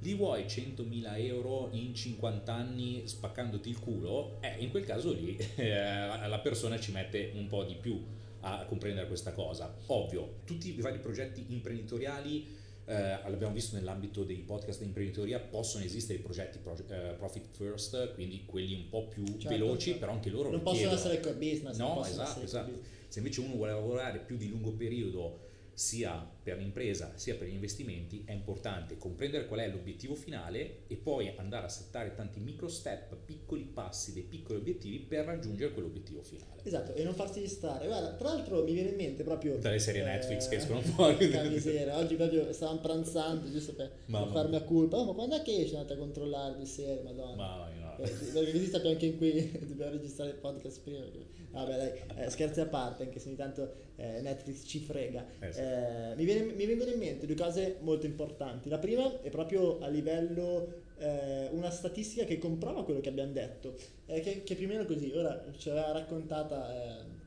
Li 0.00 0.14
vuoi 0.14 0.44
100.000 0.44 1.24
euro 1.26 1.68
in 1.72 1.94
50 1.94 2.52
anni 2.52 3.06
spaccandoti 3.06 3.68
il 3.68 3.78
culo? 3.78 4.38
Eh, 4.40 4.56
in 4.58 4.70
quel 4.70 4.84
caso 4.84 5.12
lì 5.12 5.36
eh, 5.54 6.26
la 6.26 6.40
persona 6.42 6.80
ci 6.80 6.90
mette 6.90 7.30
un 7.34 7.46
po' 7.46 7.62
di 7.62 7.76
più 7.76 8.04
a 8.40 8.64
comprendere 8.64 9.06
questa 9.06 9.32
cosa. 9.32 9.72
Ovvio, 9.86 10.40
tutti 10.44 10.76
i 10.76 10.80
vari 10.80 10.98
progetti 10.98 11.44
imprenditoriali 11.48 12.60
eh, 12.84 12.94
l'abbiamo 13.28 13.52
visto 13.54 13.76
nell'ambito 13.76 14.24
dei 14.24 14.38
podcast 14.38 14.80
di 14.80 14.86
imprenditoria, 14.86 15.38
possono 15.38 15.84
esistere 15.84 16.18
i 16.18 16.22
progetti 16.22 16.58
pro- 16.58 16.76
eh, 16.88 17.14
profit 17.16 17.46
first, 17.50 18.14
quindi 18.14 18.44
quelli 18.44 18.74
un 18.74 18.88
po' 18.88 19.06
più 19.08 19.24
Certo, 19.24 19.48
veloci, 19.48 19.84
certo. 19.84 20.00
però 20.00 20.12
anche 20.12 20.30
loro 20.30 20.50
Non 20.50 20.62
possono 20.62 20.90
richiedono- 20.90 21.00
essere 21.00 21.20
core 21.20 21.34
business. 21.50 21.76
No, 21.78 21.94
possono 21.94 22.22
esatto, 22.22 22.42
esatto. 22.42 22.72
Se 23.08 23.18
invece 23.18 23.40
uno 23.40 23.54
vuole 23.54 23.72
lavorare 23.72 24.18
più 24.20 24.36
di 24.36 24.48
lungo 24.48 24.72
periodo 24.72 25.50
sia 25.74 26.30
per 26.42 26.58
l'impresa 26.58 27.12
sia 27.14 27.36
per 27.36 27.48
gli 27.48 27.52
investimenti 27.52 28.24
è 28.26 28.32
importante 28.32 28.98
comprendere 28.98 29.46
qual 29.46 29.60
è 29.60 29.68
l'obiettivo 29.68 30.14
finale 30.14 30.82
e 30.86 30.96
poi 30.96 31.32
andare 31.36 31.66
a 31.66 31.68
settare 31.68 32.14
tanti 32.14 32.40
micro 32.40 32.68
step, 32.68 33.16
piccoli 33.24 33.64
passi, 33.64 34.12
dei 34.12 34.22
piccoli 34.22 34.58
obiettivi 34.58 34.98
per 34.98 35.24
raggiungere 35.24 35.72
quell'obiettivo 35.72 36.22
finale. 36.22 36.60
Esatto, 36.64 36.94
e 36.94 37.02
non 37.04 37.14
farsi 37.14 37.46
stare. 37.46 37.86
Guarda, 37.86 38.12
tra 38.14 38.28
l'altro 38.28 38.62
mi 38.62 38.72
viene 38.72 38.90
in 38.90 38.96
mente 38.96 39.22
proprio... 39.22 39.56
Dalle 39.58 39.78
serie 39.78 40.02
eh, 40.02 40.04
Netflix 40.04 40.48
che 40.48 40.56
escono 40.56 40.80
fuori. 40.82 41.30
miseria. 41.48 41.96
Oggi 41.98 42.14
proprio 42.14 42.52
stavamo 42.52 42.78
pranzando 42.78 43.50
giusto 43.50 43.74
per, 43.74 43.90
per 44.06 44.28
farmi 44.32 44.56
a 44.56 44.62
colpa. 44.62 44.96
Oh, 44.96 45.06
ma 45.06 45.12
quando 45.12 45.36
è 45.36 45.42
che 45.42 45.60
esce 45.60 45.76
andate 45.76 45.94
a 45.94 45.96
controllare 45.96 46.56
di 46.58 46.66
serie, 46.66 47.02
madonna? 47.02 47.34
Mamma 47.34 47.70
mia. 47.70 47.81
Perché 47.96 48.52
così 48.52 48.66
sappiamo 48.66 48.96
che 48.96 49.16
qui 49.16 49.50
dobbiamo 49.66 49.92
registrare 49.92 50.30
il 50.30 50.36
podcast 50.36 50.80
prima. 50.82 51.04
Vabbè 51.50 51.76
dai, 51.76 51.92
eh, 52.24 52.30
scherzi 52.30 52.60
a 52.60 52.66
parte, 52.66 53.04
anche 53.04 53.18
se 53.18 53.28
ogni 53.28 53.36
tanto 53.36 53.72
eh, 53.96 54.20
Netflix 54.20 54.66
ci 54.66 54.80
frega. 54.80 55.24
Eh, 55.40 55.52
sì. 55.52 55.60
Eh, 55.60 56.14
mi, 56.16 56.24
viene, 56.24 56.52
mi, 56.52 56.66
vengono 56.66 56.90
in 56.90 56.98
mente 56.98 57.26
due 57.26 57.36
cose 57.36 57.76
molto 57.80 58.06
importanti. 58.06 58.68
La 58.68 58.78
prima 58.78 59.20
è 59.20 59.28
proprio 59.30 59.78
a 59.80 59.88
livello 59.88 60.80
eh, 60.98 61.48
una 61.52 61.70
statistica 61.70 62.24
che 62.24 62.38
comprova 62.38 62.84
quello 62.84 63.00
che 63.00 63.08
abbiamo 63.08 63.32
detto, 63.32 63.74
eh, 64.06 64.20
che, 64.20 64.42
che, 64.42 64.54
più 64.54 64.66
o 64.66 64.68
meno 64.68 64.84
così, 64.84 65.10
ora 65.14 65.44
ci 65.56 65.70
aveva 65.70 65.92
raccontata 65.92 67.20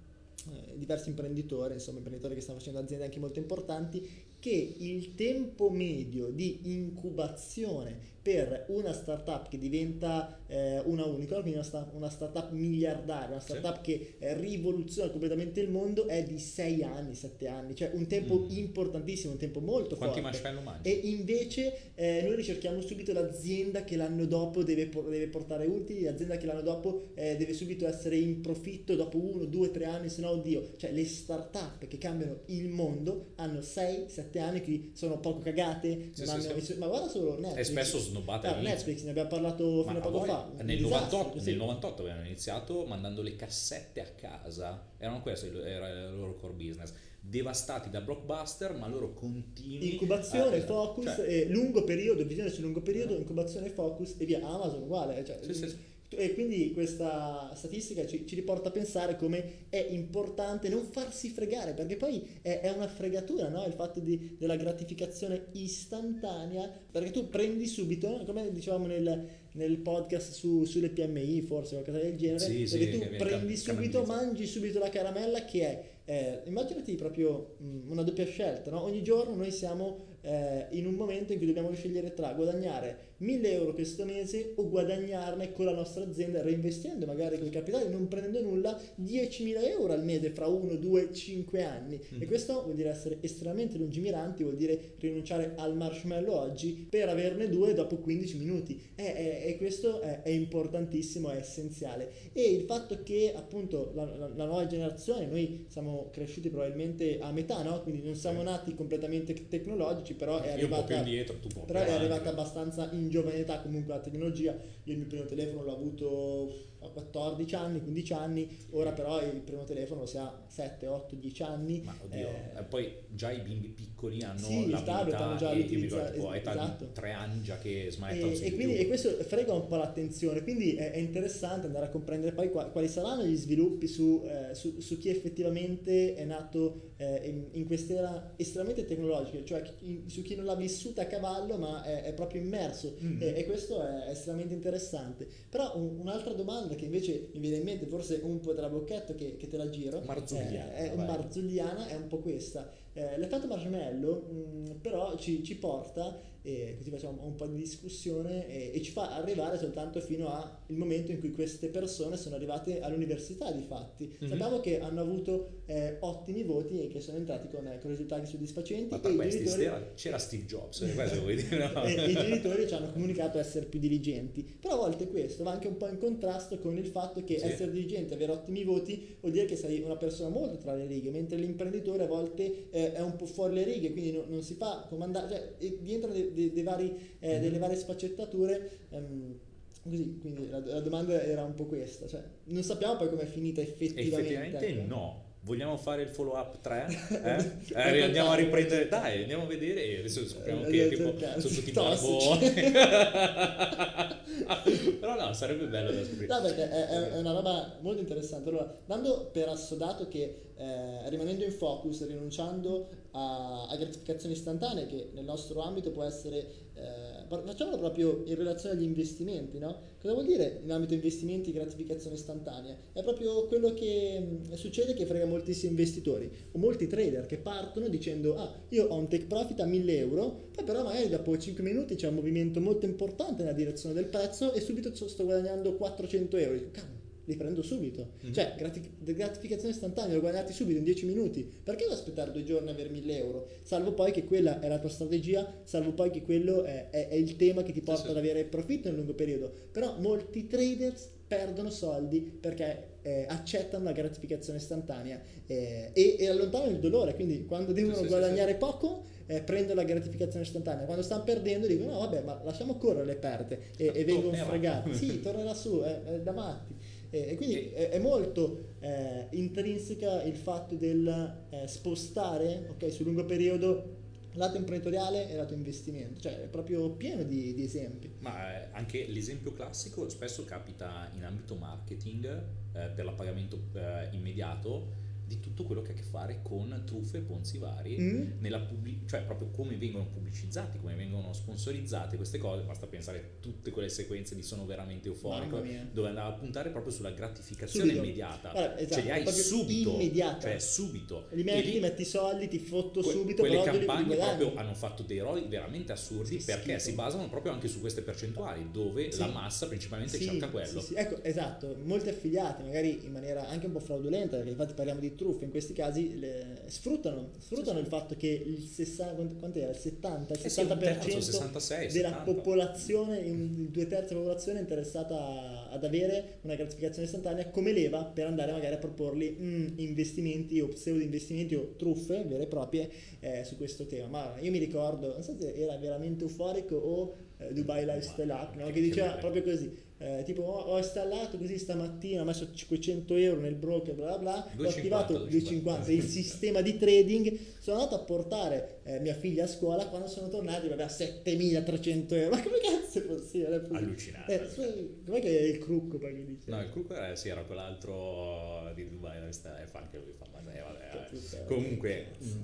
diversi 0.75 1.09
imprenditori, 1.09 1.73
insomma 1.73 1.97
imprenditori 1.97 2.35
che 2.35 2.41
stanno 2.41 2.59
facendo 2.59 2.79
aziende 2.79 3.05
anche 3.05 3.19
molto 3.19 3.39
importanti, 3.39 4.07
che 4.39 4.75
il 4.77 5.15
tempo 5.15 5.69
medio 5.69 6.29
di 6.29 6.59
incubazione 6.63 8.13
per 8.25 8.65
una 8.69 8.91
startup 8.91 9.47
che 9.49 9.59
diventa 9.59 10.39
eh, 10.47 10.79
una 10.85 11.05
unicorn, 11.05 11.41
quindi 11.41 11.59
una, 11.59 11.63
sta- 11.63 11.87
una, 11.93 12.09
startup 12.09 12.49
miliardaria, 12.53 13.29
una 13.29 13.39
startup 13.39 13.75
sì. 13.75 13.81
che 13.83 14.15
eh, 14.17 14.33
rivoluziona 14.33 15.11
completamente 15.11 15.61
il 15.61 15.69
mondo, 15.69 16.07
è 16.07 16.23
di 16.23 16.39
6 16.39 16.83
anni, 16.83 17.13
7 17.13 17.47
anni, 17.47 17.75
cioè 17.75 17.91
un 17.93 18.07
tempo 18.07 18.39
mm. 18.39 18.57
importantissimo, 18.57 19.33
un 19.33 19.37
tempo 19.37 19.59
molto 19.59 19.95
Quanti 19.95 20.21
forte. 20.21 20.41
Quanti 20.41 20.63
mangi? 20.63 20.89
E 20.89 20.91
invece 21.07 21.91
eh, 21.93 22.23
noi 22.23 22.35
ricerchiamo 22.35 22.81
subito 22.81 23.13
l'azienda 23.13 23.83
che 23.83 23.95
l'anno 23.95 24.25
dopo 24.25 24.63
deve, 24.63 24.87
por- 24.87 25.07
deve 25.07 25.27
portare 25.27 25.67
utili, 25.67 26.01
l'azienda 26.01 26.37
che 26.37 26.47
l'anno 26.47 26.61
dopo 26.61 27.09
eh, 27.13 27.35
deve 27.35 27.53
subito 27.53 27.87
essere 27.87 28.17
in 28.17 28.41
profitto 28.41 28.95
dopo 28.95 29.19
1, 29.19 29.45
2, 29.45 29.69
3 29.69 29.85
anni, 29.85 30.09
se 30.09 30.21
no 30.21 30.34
oddio, 30.35 30.73
cioè 30.77 30.91
le 30.91 31.05
startup 31.05 31.85
che 31.87 31.97
cambiano 31.97 32.41
il 32.47 32.69
mondo 32.69 33.31
hanno 33.35 33.61
6, 33.61 34.09
7 34.09 34.39
anni, 34.39 34.61
che 34.61 34.91
sono 34.93 35.19
poco 35.19 35.41
cagate, 35.41 36.11
sì, 36.13 36.23
hanno, 36.23 36.59
sì, 36.59 36.75
ma 36.77 36.87
guarda 36.87 37.09
solo 37.09 37.39
Netflix. 37.39 37.57
E 37.57 37.63
spesso 37.63 37.99
snobbate 37.99 38.47
ah, 38.47 38.59
Netflix 38.59 39.03
ne 39.03 39.09
abbiamo 39.11 39.29
parlato 39.29 39.83
fino 39.83 39.97
a 39.97 40.01
poco 40.01 40.23
fa. 40.23 40.51
nel, 40.61 40.79
98, 40.79 41.41
nel 41.41 41.55
98 41.55 42.01
avevano 42.01 42.25
iniziato 42.25 42.85
mandando 42.85 43.21
le 43.21 43.35
cassette 43.35 44.01
a 44.01 44.07
casa. 44.15 44.93
Erano 44.97 45.21
questi 45.21 45.47
era 45.47 45.89
il 45.89 46.15
loro 46.15 46.35
core 46.35 46.53
business. 46.53 46.93
Devastati 47.19 47.89
da 47.89 48.01
blockbuster 48.01 48.75
ma 48.75 48.87
loro 48.87 49.13
continuano 49.13 49.83
incubazione, 49.83 50.57
a, 50.57 50.61
focus 50.61 51.05
cioè, 51.05 51.27
e 51.27 51.47
lungo 51.47 51.83
periodo 51.83 52.23
visione 52.23 52.51
sul 52.51 52.65
lungo 52.65 52.81
periodo, 52.81 53.15
uh 53.15 53.17
incubazione, 53.17 53.69
focus 53.69 54.15
e 54.19 54.25
via. 54.25 54.43
Amazon 54.45 54.83
uguale 54.83 55.25
cioè, 55.25 55.39
sì, 55.41 55.53
sì, 55.55 55.75
e 56.09 56.33
quindi 56.33 56.71
questa 56.71 57.51
statistica 57.55 58.05
ci, 58.05 58.25
ci, 58.27 58.35
riporta 58.35 58.69
a 58.69 58.71
pensare 58.71 59.17
come 59.17 59.65
è 59.69 59.87
importante 59.89 60.69
non 60.69 60.85
farsi 60.85 61.29
fregare, 61.29 61.73
perché 61.73 61.97
poi 61.97 62.23
è, 62.41 62.59
è 62.59 62.71
una 62.71 62.87
fregatura 62.87 63.49
no? 63.49 63.65
il 63.65 63.73
fatto 63.73 63.99
di, 63.99 64.35
della 64.37 64.55
gratificazione 64.55 65.47
istantanea, 65.53 66.71
perché 66.91 67.11
tu 67.11 67.29
prendi 67.29 67.65
subito, 67.65 68.23
come 68.25 68.51
dicevamo 68.51 68.85
nel, 68.85 69.27
nel 69.53 69.77
podcast 69.77 70.31
su, 70.31 70.63
sulle 70.63 70.89
PMI, 70.89 71.41
forse 71.41 71.73
qualcosa 71.73 71.99
del 71.99 72.15
genere, 72.15 72.39
sì, 72.39 72.77
perché 72.77 72.91
sì, 72.91 72.99
tu 72.99 73.15
prendi 73.17 73.57
subito, 73.57 74.03
mangi 74.03 74.45
subito 74.45 74.79
la 74.79 74.89
caramella 74.89 75.43
che 75.43 75.61
è, 75.61 75.83
eh, 76.05 76.41
immaginati 76.45 76.93
proprio 76.95 77.55
mh, 77.57 77.65
mm, 77.65 77.91
una 77.91 78.03
doppia 78.03 78.25
scelta, 78.25 78.69
no? 78.69 78.83
ogni 78.83 79.01
giorno 79.01 79.35
noi 79.35 79.51
siamo 79.51 80.13
eh, 80.25 80.65
in 80.71 80.87
un 80.87 80.95
momento 80.95 81.31
in 81.31 81.37
cui 81.37 81.47
dobbiamo 81.47 81.71
scegliere 81.73 82.13
tra 82.13 82.33
guadagnare 82.33 83.13
1000 83.17 83.51
euro 83.53 83.73
questo 83.73 84.03
mese 84.03 84.53
o 84.55 84.67
guadagnarne 84.67 85.53
con 85.53 85.65
la 85.65 85.73
nostra 85.73 86.03
azienda 86.03 86.41
reinvestendo 86.41 87.05
magari 87.05 87.37
quei 87.37 87.49
capitali, 87.49 87.89
non 87.89 88.07
prendendo 88.07 88.41
nulla, 88.41 88.77
10.000 89.01 89.63
euro 89.69 89.93
al 89.93 90.03
mese 90.03 90.31
fra 90.31 90.47
1, 90.47 90.75
2, 90.75 91.13
5 91.13 91.63
anni. 91.63 91.99
Mm. 92.15 92.21
E 92.21 92.25
questo 92.25 92.63
vuol 92.63 92.75
dire 92.75 92.89
essere 92.89 93.17
estremamente 93.21 93.77
lungimiranti, 93.77 94.43
vuol 94.43 94.57
dire 94.57 94.95
rinunciare 94.99 95.53
al 95.55 95.75
marshmallow 95.75 96.33
oggi 96.33 96.87
per 96.89 97.07
averne 97.07 97.49
due 97.49 97.73
dopo 97.73 97.97
15 97.97 98.37
minuti. 98.37 98.81
E, 98.95 99.43
e 99.45 99.57
questo 99.57 100.01
è, 100.01 100.21
è, 100.21 100.29
importantissimo, 100.29 101.29
è 101.29 101.37
essenziale. 101.37 102.11
E 102.33 102.41
il 102.41 102.63
fatto 102.63 103.01
che 103.03 103.33
appunto 103.35 103.91
la, 103.93 104.05
la, 104.05 104.29
la, 104.35 104.45
nuova 104.45 104.65
generazione, 104.67 105.25
noi 105.25 105.65
siamo 105.69 106.09
cresciuti 106.11 106.49
probabilmente 106.49 107.19
a 107.19 107.31
metà, 107.31 107.63
no? 107.63 107.81
quindi 107.81 108.01
non 108.03 108.15
siamo 108.15 108.41
nati 108.41 108.75
completamente 108.75 109.47
tecnologici, 109.47 110.14
però 110.15 110.41
è 110.41 110.51
arrivata, 110.51 110.95
indietro, 110.95 111.37
però 111.65 111.79
è 111.79 111.91
arrivata 111.91 112.29
abbastanza 112.29 112.89
in 112.91 113.09
giovane 113.09 113.37
età 113.37 113.59
comunque 113.61 113.93
la 113.93 113.99
tecnologia. 113.99 114.51
Io 114.83 114.93
il 114.93 114.99
mio 114.99 115.07
primo 115.07 115.25
telefono 115.25 115.63
l'ho 115.63 115.73
avuto 115.73 116.53
a 116.85 116.89
14 116.89 117.55
anni, 117.55 117.81
15 117.81 118.13
anni, 118.13 118.57
ora 118.71 118.91
però 118.91 119.21
il 119.21 119.41
primo 119.41 119.63
telefono 119.63 120.05
si 120.05 120.17
ha 120.17 120.43
7, 120.47 120.87
8, 120.87 121.15
10 121.15 121.43
anni. 121.43 121.81
Ma 121.83 121.95
oddio, 122.03 122.27
eh, 122.57 122.63
poi 122.63 122.93
già 123.09 123.31
i 123.31 123.41
bimbi 123.41 123.67
piccoli 123.69 124.21
hanno 124.23 124.37
sì, 124.37 124.69
la 124.69 124.81
tablet 124.81 125.19
hanno 125.19 125.35
già 125.35 125.53
l'utilizza, 125.53 126.09
tipo, 126.09 126.33
esatto. 126.33 126.89
3 126.93 127.11
anni 127.11 127.41
già 127.41 127.57
che 127.57 127.87
smanettano 127.89 128.31
e, 128.31 128.45
e, 128.45 128.53
quindi, 128.53 128.77
e 128.77 128.87
questo 128.87 129.09
frega 129.09 129.53
un 129.53 129.67
po' 129.67 129.75
l'attenzione, 129.75 130.43
quindi 130.43 130.75
è, 130.75 130.91
è 130.91 130.97
interessante 130.97 131.67
andare 131.67 131.85
a 131.85 131.89
comprendere 131.89 132.33
poi 132.33 132.49
quali, 132.51 132.71
quali 132.71 132.87
saranno 132.87 133.25
gli 133.25 133.35
sviluppi 133.35 133.87
su, 133.87 134.23
eh, 134.25 134.53
su, 134.53 134.79
su, 134.79 134.97
chi 134.97 135.09
effettivamente 135.09 136.15
è 136.15 136.23
nato 136.25 136.91
eh, 136.97 137.21
in, 137.25 137.45
in 137.51 137.65
quest'era 137.65 138.33
estremamente 138.35 138.85
tecnologica, 138.85 139.43
cioè 139.43 139.63
in, 139.79 140.09
su 140.09 140.21
chi 140.21 140.35
non 140.35 140.45
l'ha 140.45 140.55
vissuta 140.55 141.03
a 141.03 141.05
cavallo 141.05 141.57
ma 141.57 141.83
è, 141.83 142.03
è 142.03 142.13
proprio 142.13 142.41
immerso 142.41 142.95
mm-hmm. 143.01 143.21
e, 143.21 143.33
e, 143.37 143.45
questo 143.45 143.81
è 143.85 144.09
estremamente 144.09 144.53
interessante. 144.53 145.27
Però 145.49 145.77
un, 145.77 145.99
un'altra 145.99 146.33
domanda 146.33 146.74
che 146.75 146.85
invece 146.85 147.29
mi 147.33 147.39
viene 147.39 147.57
in 147.57 147.63
mente, 147.63 147.85
forse 147.85 148.19
un 148.23 148.39
po' 148.39 148.53
tra 148.53 148.69
bocchetto 148.69 149.15
che, 149.15 149.35
che 149.37 149.47
te 149.47 149.57
la 149.57 149.69
giro, 149.69 150.01
Marzulliana, 150.01 150.73
è, 150.73 150.91
è 150.91 150.95
Marzulliana 150.95 151.87
è 151.87 151.95
un 151.95 152.07
po' 152.07 152.19
questa. 152.19 152.71
Eh, 152.93 153.17
l'effetto 153.17 153.47
marshmallow 153.47 154.25
mh, 154.29 154.35
mm, 154.35 154.65
però 154.81 155.17
ci, 155.17 155.43
ci 155.43 155.57
porta 155.57 156.17
e 156.45 156.75
così 156.77 156.91
facciamo 156.91 157.23
un 157.23 157.33
po' 157.33 157.47
di 157.47 157.57
discussione 157.57 158.47
e, 158.47 158.71
e 158.75 158.81
ci 158.83 158.91
fa 158.91 159.15
arrivare 159.15 159.57
soltanto 159.57 159.99
fino 159.99 160.27
al 160.27 160.51
momento 160.67 161.11
in 161.11 161.19
cui 161.19 161.31
queste 161.31 161.69
persone 161.69 162.17
sono 162.17 162.35
arrivate 162.35 162.81
all'università 162.81 163.51
di 163.51 163.63
fatti. 163.63 164.05
Mm-hmm. 164.05 164.29
Sappiamo 164.29 164.59
che 164.59 164.79
hanno 164.79 165.01
avuto 165.01 165.61
eh, 165.65 165.97
ottimi 166.01 166.43
voti 166.43 166.83
e 166.83 166.87
che 166.87 166.99
sono 166.99 167.17
entrati 167.17 167.47
con, 167.47 167.65
eh, 167.65 167.79
con 167.79 167.89
risultati 167.89 168.27
soddisfacenti. 168.27 168.91
Ma 168.91 168.99
per 168.99 169.15
questi 169.15 169.43
genitori... 169.43 169.85
c'era 169.95 170.19
Steve 170.19 170.45
Jobs, 170.45 170.85
questo 170.93 171.21
vuoi 171.21 171.35
dire? 171.35 171.71
No? 171.73 171.81
e, 171.83 172.11
i 172.11 172.13
genitori 172.13 172.67
ci 172.67 172.75
hanno 172.75 172.91
comunicato 172.91 173.39
essere 173.39 173.65
più 173.65 173.79
diligenti. 173.79 174.43
Però 174.59 174.75
a 174.75 174.77
volte 174.77 175.07
questo 175.07 175.43
va 175.43 175.51
anche 175.51 175.67
un 175.67 175.77
po' 175.77 175.87
in 175.87 175.97
contrasto 175.97 176.59
con 176.59 176.77
il 176.77 176.85
fatto 176.85 177.23
che 177.23 177.39
sì. 177.39 177.45
essere 177.45 177.71
diligente, 177.71 178.13
avere 178.13 178.33
ottimi 178.33 178.63
voti, 178.63 179.17
vuol 179.19 179.31
dire 179.31 179.45
che 179.45 179.55
sei 179.55 179.81
una 179.81 179.95
persona 179.95 180.29
molto 180.29 180.57
tra 180.57 180.75
le 180.75 180.85
righe, 180.85 181.09
mentre 181.09 181.37
l'imprenditore 181.37 182.03
a 182.03 182.07
volte 182.07 182.67
eh, 182.69 182.93
è 182.93 183.01
un 183.01 183.15
po' 183.15 183.25
fuori 183.25 183.55
le 183.55 183.63
righe, 183.63 183.91
quindi 183.91 184.11
non, 184.11 184.25
non 184.27 184.43
si 184.43 184.53
fa 184.53 184.85
comandare, 184.87 185.55
cioè 185.59 185.73
diventano 185.79 186.13
dei 186.13 186.31
dei, 186.35 186.53
dei 186.53 186.63
vari, 186.63 187.15
eh, 187.19 187.39
mm. 187.39 187.41
delle 187.41 187.57
varie 187.57 187.77
sfaccettature. 187.77 188.69
Ehm, 188.91 189.39
così, 189.81 190.17
quindi 190.19 190.49
la, 190.49 190.59
la, 190.59 190.79
domanda 190.81 191.21
era 191.21 191.43
un 191.43 191.53
po' 191.53 191.65
questa, 191.65 192.07
cioè, 192.07 192.21
non 192.45 192.63
sappiamo 192.63 192.97
poi 192.97 193.09
com'è 193.09 193.25
finita 193.25 193.61
effettivamente. 193.61 194.19
Effettivamente 194.19 194.67
ecco. 194.67 194.87
no. 194.87 195.23
Vogliamo 195.45 195.77
fare 195.77 196.01
il 196.01 196.07
follow 196.07 196.35
up 196.35 196.59
3? 196.59 196.87
Eh? 197.23 197.51
eh 197.75 198.01
andiamo 198.01 198.31
a 198.31 198.35
riprendere, 198.35 198.87
dai, 198.87 199.21
andiamo 199.21 199.43
a 199.43 199.45
vedere 199.45 199.83
e 199.83 199.99
adesso 199.99 200.27
scopriamo 200.27 200.65
eh, 200.65 200.71
che 200.71 200.89
tipo, 200.89 201.13
sono 201.37 201.53
tutti 201.53 201.71
barboni. 201.71 202.51
Però 204.99 205.15
no, 205.15 205.33
sarebbe 205.33 205.65
bello 205.67 205.91
da 205.91 206.03
scoprire. 206.03 206.27
No, 206.27 206.41
perché 206.41 206.69
è, 206.69 206.87
è, 206.87 207.17
una 207.17 207.31
roba 207.31 207.77
molto 207.81 208.01
interessante. 208.01 208.49
Allora, 208.49 208.75
dando 208.85 209.29
per 209.31 209.49
assodato 209.49 210.07
che 210.07 210.53
eh, 210.57 211.09
rimanendo 211.09 211.43
in 211.43 211.51
focus, 211.51 212.07
rinunciando 212.07 212.87
a, 213.11 213.67
a, 213.67 213.75
gratificazioni 213.75 214.35
istantanee, 214.35 214.87
che 214.87 215.09
nel 215.13 215.25
nostro 215.25 215.61
ambito 215.61 215.91
può 215.91 216.03
essere, 216.03 216.47
eh, 216.75 217.25
facciamolo 217.27 217.77
proprio 217.77 218.23
in 218.25 218.35
relazione 218.35 218.75
agli 218.75 218.83
investimenti, 218.83 219.59
no? 219.59 219.93
Cosa 219.99 220.13
vuol 220.13 220.25
dire 220.25 220.61
in 220.63 220.71
ambito 220.71 220.93
investimenti 220.93 221.51
gratificazione 221.51 222.15
istantanea? 222.15 222.77
È 222.93 223.03
proprio 223.03 223.47
quello 223.47 223.73
che 223.73 224.19
mh, 224.19 224.47
mm, 224.47 224.53
succede 224.53 224.93
che 224.93 225.05
frega 225.05 225.25
moltissimi 225.25 225.71
investitori 225.71 226.31
o 226.51 226.57
molti 226.57 226.87
trader 226.87 227.25
che 227.25 227.37
partono 227.37 227.87
dicendo 227.89 228.37
ah 228.37 228.53
io 228.69 228.87
ho 228.87 228.95
un 228.95 229.09
take 229.09 229.25
profit 229.25 229.59
a 229.59 229.65
1000 229.65 229.97
euro, 229.97 230.49
poi 230.53 230.63
però 230.63 230.83
magari 230.83 231.09
dopo 231.09 231.37
5 231.37 231.63
minuti 231.63 231.95
c'è 231.95 232.07
un 232.07 232.15
movimento 232.15 232.61
molto 232.61 232.85
importante 232.85 233.43
nella 233.43 233.55
direzione 233.55 233.93
del 233.95 234.05
prezzo 234.05 234.53
e 234.53 234.61
subito 234.61 234.93
sto 234.93 235.23
guadagnando 235.25 235.75
400 235.75 236.37
euro. 236.37 236.59
Cavolo, 236.71 236.94
li 237.25 237.35
prendo 237.35 237.61
subito. 237.61 238.13
Mm-hmm. 238.23 238.33
Cioè, 238.33 238.53
gratif- 238.57 238.91
gratificazione 239.13 239.73
istantanea, 239.73 240.11
li 240.11 240.17
ho 240.17 240.21
guadagnati 240.21 240.53
subito 240.53 240.77
in 240.77 240.83
10 240.83 241.05
minuti. 241.05 241.49
Perché 241.63 241.83
devo 241.83 241.95
aspettare 241.95 242.31
due 242.31 242.43
giorni 242.43 242.69
a 242.69 242.71
avere 242.71 242.89
1000 242.89 243.17
euro? 243.17 243.47
Salvo 243.63 243.93
poi 243.93 244.11
che 244.11 244.25
quella 244.25 244.59
è 244.59 244.67
la 244.67 244.79
tua 244.79 244.89
strategia, 244.89 245.61
salvo 245.63 245.93
poi 245.93 246.09
che 246.11 246.21
quello 246.21 246.63
è, 246.63 246.89
è, 246.89 247.07
è 247.09 247.15
il 247.15 247.35
tema 247.35 247.63
che 247.63 247.71
ti 247.71 247.81
porta 247.81 248.01
sì, 248.01 248.07
sì. 248.07 248.11
ad 248.11 248.17
avere 248.17 248.43
profitto 248.45 248.87
nel 248.87 248.97
lungo 248.97 249.13
periodo. 249.13 249.51
Però 249.71 249.97
molti 249.99 250.47
traders 250.47 251.09
perdono 251.27 251.69
soldi 251.69 252.19
perché 252.21 252.93
eh, 253.01 253.25
accettano 253.27 253.83
la 253.85 253.91
gratificazione 253.91 254.59
istantanea 254.59 255.19
eh, 255.47 255.89
e, 255.93 256.15
e, 256.19 256.27
allontanano 256.29 256.71
il 256.71 256.79
dolore. 256.79 257.15
Quindi 257.15 257.45
quando 257.45 257.71
devono 257.71 257.95
sì, 257.95 258.07
guadagnare 258.07 258.53
sì, 258.53 258.57
poco 258.57 259.03
eh, 259.27 259.41
prendono 259.41 259.75
la 259.75 259.85
gratificazione 259.85 260.45
istantanea. 260.45 260.85
Quando 260.85 261.03
stanno 261.03 261.23
perdendo 261.23 261.67
dicono 261.67 261.93
no 261.93 261.99
vabbè 261.99 262.21
ma 262.21 262.39
lasciamo 262.43 262.77
correre 262.77 263.05
le 263.05 263.15
perte 263.15 263.59
e, 263.77 263.91
e 263.93 264.05
vengono 264.05 264.35
fregati. 264.35 264.93
sì, 264.93 265.19
tornerà 265.21 265.53
su, 265.53 265.81
è, 265.81 266.03
è 266.03 266.19
da 266.21 266.31
matti. 266.31 266.73
E, 267.09 267.35
quindi 267.35 267.69
è, 267.69 267.89
è 267.89 267.99
molto 267.99 268.75
eh, 268.79 269.27
intrinseca 269.31 270.23
il 270.23 270.35
fatto 270.35 270.75
del 270.75 271.45
eh, 271.49 271.67
spostare 271.67 272.67
okay, 272.69 272.91
sul 272.91 273.05
lungo 273.05 273.25
periodo 273.25 274.03
lato 274.35 274.57
imprenditoriale 274.57 275.29
e 275.29 275.35
lato 275.35 275.53
investimento, 275.53 276.19
cioè 276.19 276.43
è 276.43 276.47
proprio 276.47 276.89
pieno 276.91 277.23
di, 277.23 277.53
di 277.53 277.63
esempi. 277.63 278.11
Ma 278.19 278.63
eh, 278.63 278.67
anche 278.71 279.05
l'esempio 279.07 279.53
classico 279.53 280.09
spesso 280.09 280.43
capita 280.45 281.09
in 281.15 281.23
ambito 281.23 281.55
marketing 281.55 282.25
eh, 282.73 282.89
per 282.93 283.05
l'appagamento 283.05 283.59
eh, 283.73 284.09
immediato 284.11 285.03
di 285.25 285.39
tutto 285.39 285.63
quello 285.63 285.81
che 285.81 285.91
ha 285.91 285.93
a 285.93 285.97
che 285.97 286.03
fare 286.03 286.39
con 286.43 286.83
truffe 286.85 287.17
e 287.17 287.21
ponzi 287.21 287.57
vari, 287.57 287.97
mm. 287.99 288.55
pubblic- 288.67 289.07
cioè 289.07 289.23
proprio 289.23 289.49
come 289.49 289.75
vengono 289.75 290.05
pubblicizzati, 290.07 290.79
come 290.79 290.95
vengono 290.95 291.33
sponsorizzate 291.33 292.15
queste 292.15 292.37
cose, 292.37 292.63
basta 292.63 292.85
pensare 292.87 293.17
a 293.17 293.21
tutte 293.39 293.71
quelle 293.71 293.89
sequenze 293.89 294.35
di 294.35 294.43
Sono 294.43 294.65
veramente 294.65 295.07
euforico, 295.07 295.63
dove 295.91 296.07
andava 296.07 296.29
a 296.29 296.33
puntare 296.33 296.69
proprio 296.69 296.91
sulla 296.91 297.11
gratificazione 297.11 297.87
subito. 297.87 298.03
immediata, 298.03 298.51
Guarda, 298.51 298.77
esatto, 298.77 298.93
cioè 298.93 299.03
li 299.03 299.11
hai 299.11 299.33
subito, 299.33 299.89
immediata. 299.91 300.41
cioè 300.41 300.59
subito. 300.59 301.27
Li 301.31 301.43
metti, 301.43 301.71
lì, 301.71 301.79
metti 301.79 302.01
i 302.01 302.05
soldi, 302.05 302.47
ti 302.47 302.59
fotto 302.59 303.01
que- 303.01 303.11
subito, 303.11 303.41
quelle 303.41 303.63
campagne 303.63 304.15
proprio 304.15 304.55
hanno 304.55 304.73
fatto 304.73 305.03
dei 305.03 305.19
ROI 305.19 305.47
veramente 305.47 305.91
assurdi 305.91 306.39
sì, 306.39 306.45
perché 306.45 306.77
schifo. 306.77 306.89
si 306.89 306.93
basano 306.93 307.27
proprio 307.29 307.51
anche 307.51 307.67
su 307.67 307.79
queste 307.79 308.01
percentuali, 308.01 308.69
dove 308.71 309.11
sì. 309.11 309.19
la 309.19 309.27
massa 309.27 309.67
principalmente 309.67 310.17
sì, 310.17 310.25
cerca 310.25 310.49
quello. 310.49 310.85
Ecco, 310.93 311.23
esatto, 311.23 311.75
molti 311.83 312.09
affiliati, 312.09 312.63
magari 312.63 313.05
in 313.05 313.11
maniera 313.11 313.47
anche 313.47 313.65
un 313.65 313.71
po' 313.71 313.79
fraudolenta, 313.79 314.35
perché 314.35 314.51
infatti 314.51 314.73
parliamo 314.73 314.99
di 314.99 315.14
truffe, 315.15 315.45
in 315.45 315.51
questi 315.51 315.73
casi 315.73 316.19
le, 316.19 316.61
sfruttano, 316.67 317.31
sfruttano 317.39 317.79
il 317.79 317.85
fatto 317.87 318.15
che 318.15 318.27
il 318.27 318.67
60, 318.67 319.39
quant'era, 319.39 319.71
il 319.71 319.77
70, 319.77 320.33
il 320.33 320.39
60% 320.39 320.77
terzo, 320.79 321.21
66, 321.21 321.91
della 321.91 322.09
70. 322.09 322.31
popolazione, 322.31 323.19
in 323.19 323.71
due 323.71 323.87
terzi 323.87 324.09
della 324.09 324.21
popolazione 324.21 324.59
è 324.59 324.61
interessata 324.61 325.69
ad 325.69 325.83
avere 325.83 326.39
una 326.41 326.55
gratificazione 326.55 327.05
istantanea 327.05 327.49
come 327.49 327.71
leva 327.71 328.03
per 328.03 328.27
andare 328.27 328.51
magari 328.51 328.75
a 328.75 328.77
proporli 328.77 329.37
mm, 329.39 329.67
investimenti 329.77 330.59
o 330.59 330.67
pseudo 330.67 331.01
investimenti 331.01 331.55
o 331.55 331.75
truffe 331.75 332.23
vere 332.27 332.43
e 332.43 332.47
proprie 332.47 332.89
eh, 333.19 333.43
su 333.43 333.57
questo 333.57 333.85
tema. 333.85 334.07
Ma 334.07 334.39
io 334.39 334.51
mi 334.51 334.59
ricordo, 334.59 335.13
non 335.13 335.23
so 335.23 335.35
se 335.39 335.53
era 335.53 335.77
veramente 335.77 336.23
euforico 336.23 336.75
o 336.75 337.15
eh, 337.37 337.53
Dubai 337.53 337.85
Lifestyle 337.85 338.31
App, 338.31 338.55
no? 338.55 338.69
che 338.71 338.81
diceva 338.81 339.11
proprio 339.13 339.43
così 339.43 339.84
eh, 339.97 340.23
tipo 340.25 340.41
ho, 340.41 340.77
installato 340.77 341.37
così 341.37 341.57
stamattina, 341.57 342.21
ho 342.21 342.25
messo 342.25 342.51
500 342.53 343.15
euro 343.15 343.39
nel 343.39 343.55
broker, 343.55 343.93
bla 343.93 344.17
bla 344.17 344.45
bla, 344.53 344.65
ho 344.65 344.69
attivato 344.69 345.19
250 345.19 345.91
il 345.91 346.03
sistema 346.03 346.61
di 346.61 346.77
trading, 346.77 347.37
sono 347.59 347.77
andato 347.77 347.95
a 347.95 347.99
portare 347.99 348.79
eh, 348.83 348.99
mia 348.99 349.13
figlia 349.13 349.45
a 349.45 349.47
scuola, 349.47 349.87
quando 349.87 350.07
sono 350.07 350.27
tornato 350.27 350.65
aveva 350.65 350.89
7300 350.89 352.15
euro, 352.15 352.35
ma 352.35 352.43
come 352.43 352.57
cazzo 352.59 352.99
è 352.99 353.01
possibile? 353.03 353.61
È 353.61 353.75
Allucinante. 353.75 354.33
Eh, 354.33 354.89
com'è 355.05 355.21
che 355.21 355.39
è 355.39 355.43
il 355.43 355.59
crucco 355.59 355.97
poi 355.97 356.13
che 356.13 356.25
dice? 356.25 356.51
No, 356.51 356.61
il 356.61 356.69
crucco 356.71 356.93
era, 356.93 357.15
sì, 357.15 357.29
era 357.29 357.43
quell'altro 357.43 358.71
di 358.75 358.89
Dubai, 358.89 359.17
e 359.17 359.31
fa 359.31 359.79
anche 359.79 359.97
lui, 359.97 360.11
fa, 360.17 360.25
vabbè, 360.29 360.61
vabbè, 360.61 361.45
comunque... 361.45 362.07
Mm. 362.21 362.41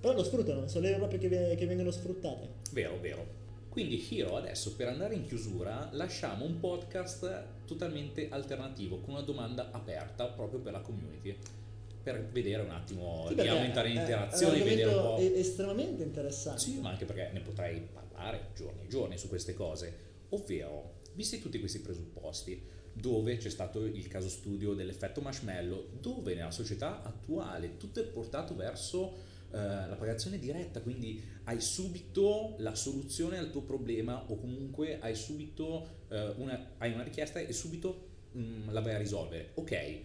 Però 0.00 0.14
lo 0.14 0.22
sfruttano, 0.22 0.68
sono 0.68 0.86
le 0.86 0.94
proprio 0.94 1.18
che, 1.18 1.56
che 1.56 1.66
vengono 1.66 1.90
sfruttate. 1.90 2.48
Vero, 2.72 2.98
vero. 3.00 3.46
Quindi 3.78 4.04
Hiro 4.10 4.36
adesso 4.36 4.74
per 4.74 4.88
andare 4.88 5.14
in 5.14 5.24
chiusura 5.24 5.88
lasciamo 5.92 6.44
un 6.44 6.58
podcast 6.58 7.44
totalmente 7.64 8.28
alternativo 8.28 8.98
con 8.98 9.14
una 9.14 9.22
domanda 9.22 9.70
aperta 9.70 10.26
proprio 10.26 10.58
per 10.58 10.72
la 10.72 10.80
community 10.80 11.36
per 12.02 12.28
vedere 12.32 12.62
un 12.62 12.70
attimo 12.70 13.26
sì, 13.28 13.36
di 13.36 13.46
aumentare 13.46 13.90
l'interazione, 13.90 14.58
è 14.58 14.64
vedere 14.64 14.92
un 14.92 15.00
po'. 15.00 15.16
È 15.18 15.22
estremamente 15.22 16.02
interessante. 16.02 16.60
Sì, 16.60 16.80
ma 16.80 16.90
anche 16.90 17.04
perché 17.04 17.30
ne 17.32 17.38
potrei 17.38 17.80
parlare 17.80 18.48
giorni 18.56 18.82
e 18.82 18.88
giorni 18.88 19.16
su 19.16 19.28
queste 19.28 19.54
cose. 19.54 19.96
Ovvero, 20.30 20.94
visti 21.12 21.40
tutti 21.40 21.60
questi 21.60 21.78
presupposti, 21.78 22.60
dove 22.92 23.36
c'è 23.36 23.48
stato 23.48 23.84
il 23.84 24.08
caso 24.08 24.28
studio 24.28 24.74
dell'effetto 24.74 25.20
marshmallow, 25.20 25.86
dove 26.00 26.34
nella 26.34 26.50
società 26.50 27.04
attuale 27.04 27.76
tutto 27.76 28.00
è 28.00 28.04
portato 28.04 28.56
verso 28.56 29.14
eh, 29.14 29.37
la 29.50 29.96
pagazione 29.98 30.38
diretta, 30.38 30.80
quindi 30.80 31.22
hai 31.44 31.60
subito 31.60 32.54
la 32.58 32.74
soluzione 32.74 33.38
al 33.38 33.50
tuo 33.50 33.62
problema 33.62 34.30
o 34.30 34.36
comunque 34.38 34.98
hai 35.00 35.14
subito 35.14 36.04
uh, 36.08 36.40
una, 36.40 36.74
hai 36.78 36.92
una 36.92 37.02
richiesta 37.02 37.38
e 37.38 37.52
subito 37.52 38.08
um, 38.32 38.70
la 38.70 38.80
vai 38.80 38.94
a 38.94 38.98
risolvere. 38.98 39.52
Ok, 39.54 40.00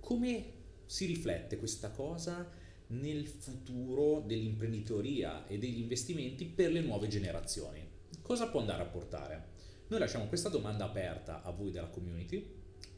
come 0.00 0.52
si 0.84 1.06
riflette 1.06 1.56
questa 1.58 1.90
cosa 1.90 2.48
nel 2.88 3.26
futuro 3.26 4.20
dell'imprenditoria 4.20 5.46
e 5.46 5.58
degli 5.58 5.80
investimenti 5.80 6.44
per 6.44 6.70
le 6.70 6.80
nuove 6.80 7.08
generazioni? 7.08 7.84
Cosa 8.20 8.48
può 8.48 8.60
andare 8.60 8.82
a 8.82 8.86
portare? 8.86 9.54
Noi 9.88 10.00
lasciamo 10.00 10.26
questa 10.26 10.48
domanda 10.48 10.84
aperta 10.84 11.42
a 11.42 11.50
voi 11.50 11.70
della 11.70 11.88
community 11.88 12.44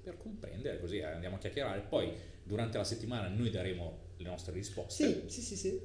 per 0.03 0.17
comprendere, 0.17 0.81
così 0.81 1.03
andiamo 1.03 1.37
a 1.37 1.39
chiacchierare. 1.39 1.83
Poi 1.83 2.11
durante 2.43 2.79
la 2.79 2.85
settimana 2.85 3.29
noi 3.29 3.51
daremo 3.51 4.07
le 4.19 4.29
nostre 4.29 4.53
risposte. 4.53 5.25
Sì, 5.27 5.41
sì, 5.41 5.43
sì. 5.43 5.57
sì. 5.57 5.81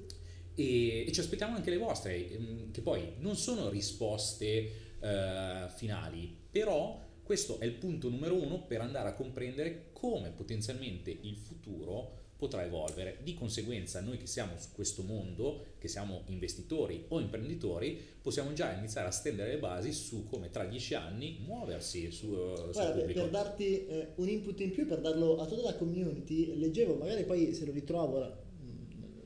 E, 0.55 1.05
e, 1.07 1.11
ci 1.11 1.19
aspettiamo 1.19 1.55
anche 1.55 1.69
le 1.69 1.77
vostre, 1.77 2.29
ehm, 2.29 2.71
che 2.71 2.81
poi 2.81 3.13
non 3.17 3.35
sono 3.35 3.69
risposte 3.69 4.97
uh, 4.99 5.69
finali, 5.69 6.35
però 6.51 7.01
questo 7.23 7.59
è 7.59 7.65
il 7.65 7.73
punto 7.73 8.09
numero 8.09 8.35
uno 8.35 8.63
per 8.63 8.81
andare 8.81 9.09
a 9.09 9.13
comprendere 9.13 9.89
come 9.93 10.29
potenzialmente 10.29 11.09
il 11.09 11.37
futuro 11.37 12.22
potrà 12.43 12.65
evolvere. 12.65 13.19
Di 13.23 13.33
conseguenza 13.33 14.01
noi 14.01 14.17
che 14.17 14.27
siamo 14.27 14.57
su 14.57 14.69
questo 14.73 15.01
mondo, 15.01 15.75
che 15.79 15.87
siamo 15.87 16.23
investitori 16.25 17.05
o 17.07 17.21
imprenditori, 17.21 17.97
possiamo 18.21 18.51
già 18.51 18.73
iniziare 18.73 19.07
a 19.07 19.11
stendere 19.11 19.53
le 19.53 19.59
basi 19.59 19.93
su 19.93 20.25
come 20.27 20.49
tra 20.49 20.65
dieci 20.65 20.93
anni 20.93 21.37
muoversi 21.45 22.11
su, 22.11 22.27
uh, 22.27 22.71
Guarda, 22.71 23.03
per, 23.03 23.13
per, 23.13 23.29
darti 23.29 23.85
eh, 23.85 24.07
un 24.15 24.27
input 24.27 24.59
in 24.59 24.71
più, 24.71 24.85
per 24.85 24.99
darlo 24.99 25.37
a 25.37 25.45
tutta 25.45 25.63
la 25.63 25.75
community, 25.75 26.57
leggevo, 26.57 26.95
magari 26.95 27.23
poi 27.23 27.53
se 27.53 27.65
lo 27.65 27.71
ritrovo 27.71 28.42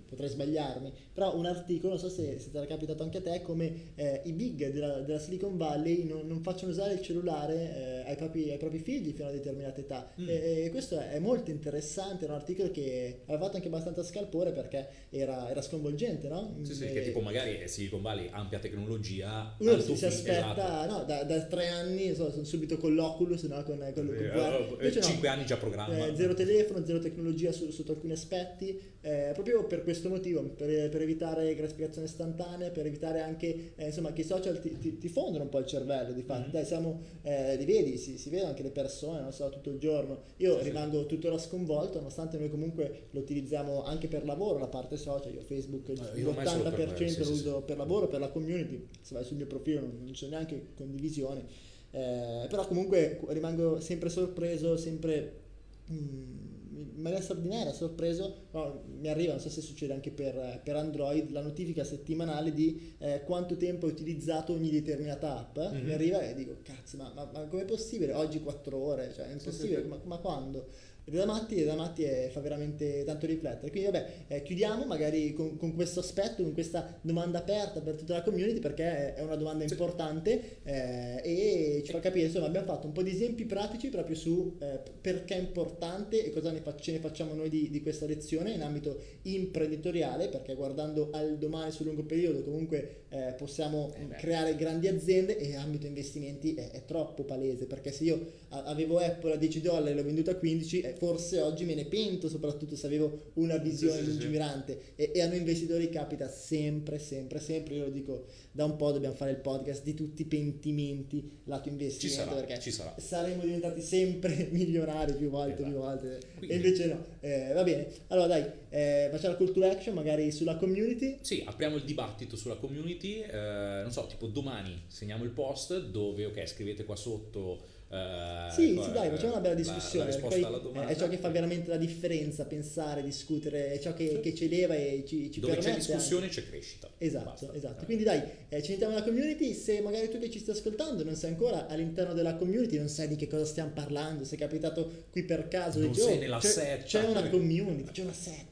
potrei 0.07 0.29
sbagliarmi, 0.29 0.91
però 1.13 1.35
un 1.35 1.45
articolo, 1.45 1.93
non 1.93 1.99
so 1.99 2.09
se, 2.09 2.39
se 2.39 2.49
ti 2.49 2.57
era 2.57 2.65
capitato 2.65 3.03
anche 3.03 3.17
a 3.17 3.21
te, 3.21 3.41
come 3.41 3.91
eh, 3.95 4.21
i 4.25 4.31
big 4.31 4.71
della, 4.71 4.99
della, 5.01 5.19
Silicon 5.19 5.57
Valley 5.57 6.05
non, 6.05 6.25
non, 6.27 6.41
facciano 6.41 6.71
usare 6.71 6.93
il 6.93 7.01
cellulare 7.01 8.03
eh, 8.05 8.09
ai, 8.09 8.15
propri, 8.15 8.49
ai, 8.51 8.57
propri, 8.57 8.79
figli 8.79 9.11
fino 9.11 9.25
a 9.25 9.29
una 9.29 9.37
determinata 9.37 9.79
età. 9.79 10.11
Mm. 10.19 10.29
E, 10.29 10.63
e, 10.65 10.69
questo 10.71 10.99
è 10.99 11.19
molto 11.19 11.51
interessante, 11.51 12.25
è 12.25 12.29
un 12.29 12.35
articolo 12.35 12.71
che 12.71 13.21
aveva 13.25 13.43
fatto 13.43 13.57
anche 13.57 13.67
abbastanza 13.67 14.03
scalpore 14.03 14.51
perché 14.51 14.87
era, 15.09 15.49
era 15.49 15.61
sconvolgente, 15.61 16.27
no? 16.27 16.57
Sì, 16.63 16.73
sì, 16.73 16.85
e, 16.85 16.93
che 16.93 17.03
tipo 17.03 17.19
magari 17.19 17.67
Silicon 17.67 18.01
Valley, 18.01 18.27
ampia 18.31 18.59
tecnologia, 18.59 19.55
uno 19.59 19.79
si, 19.79 19.95
si 19.95 20.05
aspetta, 20.05 20.85
esatto. 20.85 20.91
no, 20.91 21.03
da, 21.03 21.23
da, 21.23 21.41
tre 21.43 21.67
anni, 21.67 22.13
so, 22.15 22.31
sono 22.31 22.43
subito 22.43 22.77
con 22.77 22.93
l'Oculus, 22.93 23.43
no, 23.43 23.63
con, 23.63 23.77
con, 23.93 23.93
con, 23.93 24.77
eh, 24.79 25.01
cinque 25.01 25.27
no, 25.27 25.33
anni 25.33 25.45
già 25.45 25.57
programma. 25.57 26.07
Eh, 26.07 26.15
zero 26.15 26.33
telefono, 26.33 26.85
zero 26.85 26.99
tecnologia 26.99 27.51
su, 27.51 27.69
sotto 27.71 27.93
alcuni 27.93 28.13
aspetti, 28.13 28.79
eh, 29.01 29.31
proprio 29.33 29.65
per 29.65 29.83
questo 29.83 29.96
motivo, 30.05 30.41
per, 30.43 30.89
per, 30.89 31.01
evitare 31.01 31.53
gratificazione 31.55 32.07
istantanea, 32.07 32.69
per 32.69 32.85
evitare 32.85 33.21
anche 33.21 33.73
eh, 33.75 33.87
insomma, 33.87 34.13
che 34.13 34.21
i 34.21 34.23
social 34.23 34.59
ti, 34.59 34.77
ti, 34.77 34.97
ti, 34.97 35.09
fondono 35.09 35.43
un 35.43 35.49
po' 35.49 35.59
il 35.59 35.65
cervello. 35.65 36.13
Di 36.13 36.21
fatto, 36.21 36.41
mm-hmm. 36.41 36.51
dai, 36.51 36.65
siamo, 36.65 37.01
eh, 37.23 37.55
li 37.57 37.65
vedi, 37.65 37.97
si, 37.97 38.17
si 38.17 38.29
vedono 38.29 38.49
anche 38.49 38.63
le 38.63 38.71
persone, 38.71 39.21
non 39.21 39.31
so, 39.31 39.49
tutto 39.49 39.69
il 39.69 39.79
giorno. 39.79 40.21
Io 40.37 40.57
sì, 40.57 40.63
rimango 40.65 41.01
sì. 41.01 41.07
tuttora 41.07 41.37
sconvolto, 41.37 41.97
nonostante 41.97 42.37
noi 42.37 42.49
comunque 42.49 43.07
lo 43.11 43.19
utilizziamo 43.19 43.83
anche 43.83 44.07
per 44.07 44.25
lavoro, 44.25 44.59
la 44.59 44.67
parte 44.67 44.97
social. 44.97 45.33
Io 45.33 45.41
Facebook 45.41 45.89
eh, 45.89 46.19
io 46.19 46.31
l'80% 46.31 46.73
per 46.75 47.09
sì, 47.09 47.23
lo 47.23 47.31
uso 47.31 47.61
per 47.61 47.77
lavoro, 47.77 48.07
per 48.07 48.19
la 48.19 48.29
community. 48.29 48.87
Se 49.01 49.13
vai 49.13 49.23
sul 49.23 49.37
mio 49.37 49.47
profilo 49.47 49.81
non, 49.81 49.99
non 50.03 50.11
c'è 50.11 50.27
neanche 50.27 50.67
condivisione. 50.75 51.45
Eh, 51.91 52.47
però 52.49 52.67
comunque 52.67 53.19
rimango 53.27 53.79
sempre 53.79 54.09
sorpreso, 54.09 54.77
sempre. 54.77 55.45
Mm, 55.91 56.56
maniera 56.95 57.21
straordinaria, 57.21 57.73
sorpreso, 57.73 58.47
no, 58.51 58.83
mi 58.99 59.09
arriva, 59.09 59.33
non 59.33 59.41
so 59.41 59.49
se 59.49 59.61
succede 59.61 59.93
anche 59.93 60.11
per, 60.11 60.61
per 60.63 60.75
Android, 60.75 61.29
la 61.31 61.41
notifica 61.41 61.83
settimanale 61.83 62.53
di 62.53 62.95
eh, 62.99 63.23
quanto 63.23 63.55
tempo 63.57 63.85
hai 63.85 63.91
utilizzato 63.91 64.53
ogni 64.53 64.69
determinata 64.69 65.37
app, 65.37 65.57
mm-hmm. 65.57 65.85
mi 65.85 65.93
arriva 65.93 66.21
e 66.21 66.33
dico, 66.33 66.57
cazzo, 66.61 66.97
ma, 66.97 67.11
ma, 67.13 67.29
ma 67.33 67.45
com'è 67.45 67.65
possibile? 67.65 68.13
Oggi 68.13 68.39
4 68.41 68.77
ore, 68.77 69.13
cioè 69.13 69.27
è 69.27 69.31
impossibile, 69.31 69.77
sì, 69.77 69.81
sì. 69.83 69.87
Ma, 69.87 69.99
ma, 70.03 70.17
quando? 70.17 70.67
Ed 71.07 71.13
è 71.13 71.17
da 71.19 71.25
matti, 71.25 71.55
è 71.55 71.63
da 71.63 71.75
matti 71.75 72.03
e 72.03 72.27
fa 72.29 72.41
veramente 72.41 73.05
tanto 73.05 73.25
riflettere. 73.27 73.71
Quindi 73.71 73.89
vabbè, 73.89 74.07
eh, 74.27 74.43
chiudiamo 74.43 74.85
magari 74.85 75.31
con, 75.31 75.55
con, 75.55 75.73
questo 75.73 76.01
aspetto, 76.01 76.43
con 76.43 76.51
questa 76.51 76.99
domanda 76.99 77.37
aperta 77.37 77.79
per 77.79 77.95
tutta 77.95 78.15
la 78.15 78.23
community 78.23 78.59
perché 78.59 79.15
è 79.15 79.21
una 79.21 79.37
domanda 79.37 79.63
importante 79.63 80.59
eh, 80.63 81.21
e 81.23 81.81
ci 81.85 81.93
fa 81.93 81.99
capire, 82.01 82.25
insomma 82.25 82.47
abbiamo 82.47 82.65
fatto 82.65 82.87
un 82.87 82.91
po' 82.91 83.03
di 83.03 83.11
esempi 83.11 83.45
pratici 83.45 83.87
proprio 83.87 84.17
su 84.17 84.57
eh, 84.59 84.81
perché 84.99 85.35
è 85.35 85.39
importante 85.39 86.25
e 86.25 86.29
cosa 86.31 86.51
ne 86.51 86.59
fa- 86.59 86.75
ce 86.75 86.91
ne 86.91 86.99
facciamo 86.99 87.33
noi 87.33 87.47
di, 87.47 87.69
di 87.69 87.81
questa 87.81 88.05
lezione 88.05 88.51
in 88.51 88.61
ambito 88.61 88.99
imprenditoriale, 89.21 90.27
perché 90.27 90.55
guardando 90.55 91.07
al 91.13 91.37
domani 91.37 91.71
sul 91.71 91.85
lungo 91.85 92.03
periodo 92.03 92.41
comunque 92.41 93.03
eh, 93.09 93.33
possiamo 93.37 93.93
eh 93.95 94.15
creare 94.17 94.55
grandi 94.57 94.89
aziende 94.89 95.37
e 95.37 95.55
ambito 95.55 95.87
investimenti 95.87 96.53
è, 96.53 96.71
è, 96.71 96.83
troppo 96.83 97.23
palese, 97.23 97.65
perché 97.65 97.93
se 97.93 98.03
io 98.03 98.25
avevo 98.49 98.97
Apple 98.97 99.33
a 99.33 99.37
10 99.37 99.61
dollari 99.61 99.91
e 99.91 99.93
l'ho 99.93 100.03
venduta 100.03 100.31
a 100.31 100.35
15, 100.35 100.81
eh, 100.81 100.95
forse 100.97 101.41
oggi 101.41 101.63
me 101.63 101.75
ne 101.75 101.85
pento, 101.85 102.27
soprattutto 102.27 102.75
se 102.75 102.87
avevo 102.87 103.31
una 103.35 103.57
visione 103.57 103.99
sì, 103.99 104.03
sì, 104.03 104.09
lungimirante 104.09 104.79
sì. 104.95 105.01
E, 105.03 105.11
e, 105.13 105.21
a 105.21 105.27
noi 105.27 105.37
investitori 105.37 105.89
capita 105.89 106.27
sempre, 106.27 106.99
sempre, 106.99 107.39
sempre, 107.39 107.75
io 107.75 107.85
lo 107.85 107.89
dico 107.89 108.25
da 108.51 108.65
un 108.65 108.75
po' 108.75 108.91
dobbiamo 108.91 109.15
fare 109.15 109.31
il 109.31 109.37
podcast 109.37 109.83
di 109.83 109.93
tutti 109.93 110.23
i 110.23 110.25
pentimenti 110.25 111.29
lato 111.45 111.69
investimento 111.69 112.07
ci 112.07 112.29
sarà, 112.29 112.31
perché 112.41 112.59
ci 112.59 112.71
sarà. 112.71 112.95
saremo 112.97 113.43
diventati 113.43 113.81
sempre 113.81 114.47
milionari 114.51 115.13
più 115.13 115.29
volte, 115.29 115.61
esatto. 115.61 115.69
più 115.69 115.77
volte 115.77 116.19
Quindi. 116.37 116.53
e 116.53 116.55
invece 116.57 116.85
no, 116.87 117.05
eh, 117.19 117.51
va 117.53 117.63
bene, 117.63 117.87
allora 118.07 118.27
dai, 118.27 118.45
eh, 118.69 119.07
facciamo 119.11 119.33
la 119.33 119.37
call 119.37 119.53
to 119.53 119.63
action 119.65 119.93
magari 119.93 120.31
sulla 120.31 120.55
community. 120.57 121.19
Sì, 121.21 121.43
apriamo 121.45 121.75
il 121.75 121.83
dibattito 121.83 122.35
sulla 122.35 122.55
community, 122.55 123.21
eh, 123.21 123.79
non 123.81 123.91
so, 123.91 124.07
tipo 124.07 124.27
domani 124.27 124.83
segniamo 124.87 125.23
il 125.23 125.31
post 125.31 125.79
dove, 125.79 126.25
ok, 126.25 126.45
scrivete 126.47 126.83
qua 126.83 126.95
sotto 126.95 127.75
Uh, 127.89 128.51
sì, 128.51 128.71
ecco, 128.71 128.83
sì, 128.83 128.91
dai, 128.91 129.09
facciamo 129.09 129.31
una 129.31 129.39
bella 129.41 129.55
discussione. 129.55 130.11
La, 130.11 130.19
la 130.19 130.27
poi 130.27 130.45
è 130.87 130.95
ciò 130.97 131.07
che 131.07 131.15
fa 131.17 131.29
veramente 131.29 131.69
la 131.69 131.77
differenza, 131.77 132.43
pensare, 132.43 133.01
discutere, 133.01 133.71
è 133.71 133.79
ciò 133.79 133.93
che, 133.93 134.09
sì. 134.15 134.19
che 134.19 134.35
ci 134.35 134.43
eleva 134.45 134.75
e 134.75 135.05
ci, 135.07 135.31
ci 135.31 135.39
Dove 135.39 135.53
permette. 135.53 135.79
c'è 135.79 135.85
discussione 135.93 136.25
anche. 136.25 136.41
c'è 136.41 136.49
crescita. 136.49 136.89
Esatto, 136.97 137.45
Basta. 137.45 137.53
esatto. 137.53 137.85
Quindi 137.85 138.03
dai, 138.03 138.21
eh, 138.49 138.61
ci 138.61 138.71
mettiamo 138.71 138.91
nella 138.93 139.05
community. 139.05 139.53
Se 139.53 139.79
magari 139.79 140.09
tu 140.09 140.19
che 140.19 140.29
ci 140.29 140.39
stai 140.39 140.55
ascoltando 140.55 141.05
non 141.05 141.15
sei 141.15 141.29
ancora 141.29 141.67
all'interno 141.67 142.13
della 142.13 142.35
community, 142.35 142.77
non 142.77 142.89
sai 142.89 143.07
di 143.07 143.15
che 143.15 143.27
cosa 143.27 143.45
stiamo 143.45 143.71
parlando, 143.73 144.25
sei 144.25 144.37
capitato 144.37 145.05
qui 145.09 145.23
per 145.23 145.47
caso, 145.47 145.79
non 145.79 145.91
dici, 145.91 146.01
sei 146.01 146.17
oh, 146.17 146.19
nella 146.19 146.39
c'è, 146.39 146.47
setta. 146.49 146.83
c'è 146.83 147.05
una 147.07 147.29
community, 147.29 147.89
c'è 147.91 148.01
una 148.03 148.11
setta. 148.13 148.45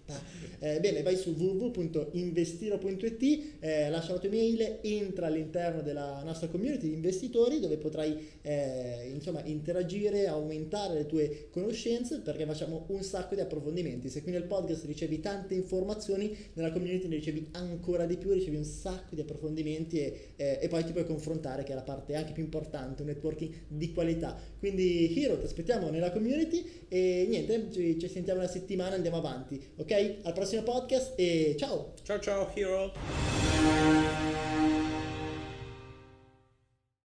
Eh, 0.59 0.79
bene, 0.79 1.01
vai 1.03 1.17
su 1.17 1.31
www.investiro.it, 1.31 3.43
eh, 3.59 3.89
lascia 3.89 4.13
la 4.13 4.19
tua 4.19 4.29
email, 4.29 4.77
entra 4.81 5.27
all'interno 5.27 5.81
della 5.81 6.21
nostra 6.23 6.47
community 6.47 6.87
di 6.87 6.93
investitori 6.93 7.59
dove 7.59 7.75
potrai 7.77 8.15
eh, 8.41 9.11
insomma 9.25 9.43
interagire, 9.45 10.27
aumentare 10.27 10.93
le 10.93 11.05
tue 11.05 11.47
conoscenze 11.49 12.19
perché 12.19 12.45
facciamo 12.45 12.85
un 12.89 13.01
sacco 13.01 13.33
di 13.33 13.41
approfondimenti. 13.41 14.09
Se 14.09 14.21
qui 14.21 14.31
nel 14.31 14.43
podcast 14.43 14.85
ricevi 14.85 15.19
tante 15.19 15.55
informazioni, 15.55 16.35
nella 16.53 16.71
community 16.71 17.07
ne 17.07 17.15
ricevi 17.15 17.49
ancora 17.53 18.05
di 18.05 18.17
più, 18.17 18.31
ricevi 18.31 18.57
un 18.57 18.63
sacco 18.63 19.15
di 19.15 19.21
approfondimenti 19.21 19.99
e, 19.99 20.33
eh, 20.35 20.59
e 20.61 20.67
poi 20.67 20.83
ti 20.83 20.91
puoi 20.91 21.05
confrontare 21.05 21.63
che 21.63 21.71
è 21.71 21.75
la 21.75 21.81
parte 21.81 22.15
anche 22.15 22.33
più 22.33 22.43
importante, 22.43 23.01
un 23.01 23.07
networking 23.07 23.51
di 23.67 23.91
qualità. 23.91 24.37
Quindi 24.59 25.13
Hero, 25.19 25.39
ti 25.39 25.45
aspettiamo 25.45 25.89
nella 25.89 26.11
community 26.11 26.85
e 26.87 27.25
niente, 27.27 27.69
ci, 27.71 27.97
ci 27.99 28.07
sentiamo 28.07 28.39
una 28.39 28.49
settimana, 28.49 28.95
andiamo 28.95 29.17
avanti, 29.17 29.61
ok? 29.77 30.17
Al 30.23 30.33
prossimo 30.33 30.61
podcast 30.63 31.13
e 31.15 31.55
ciao! 31.57 31.93
Ciao 32.03 32.19
ciao 32.19 32.51
Hero! 32.53 33.64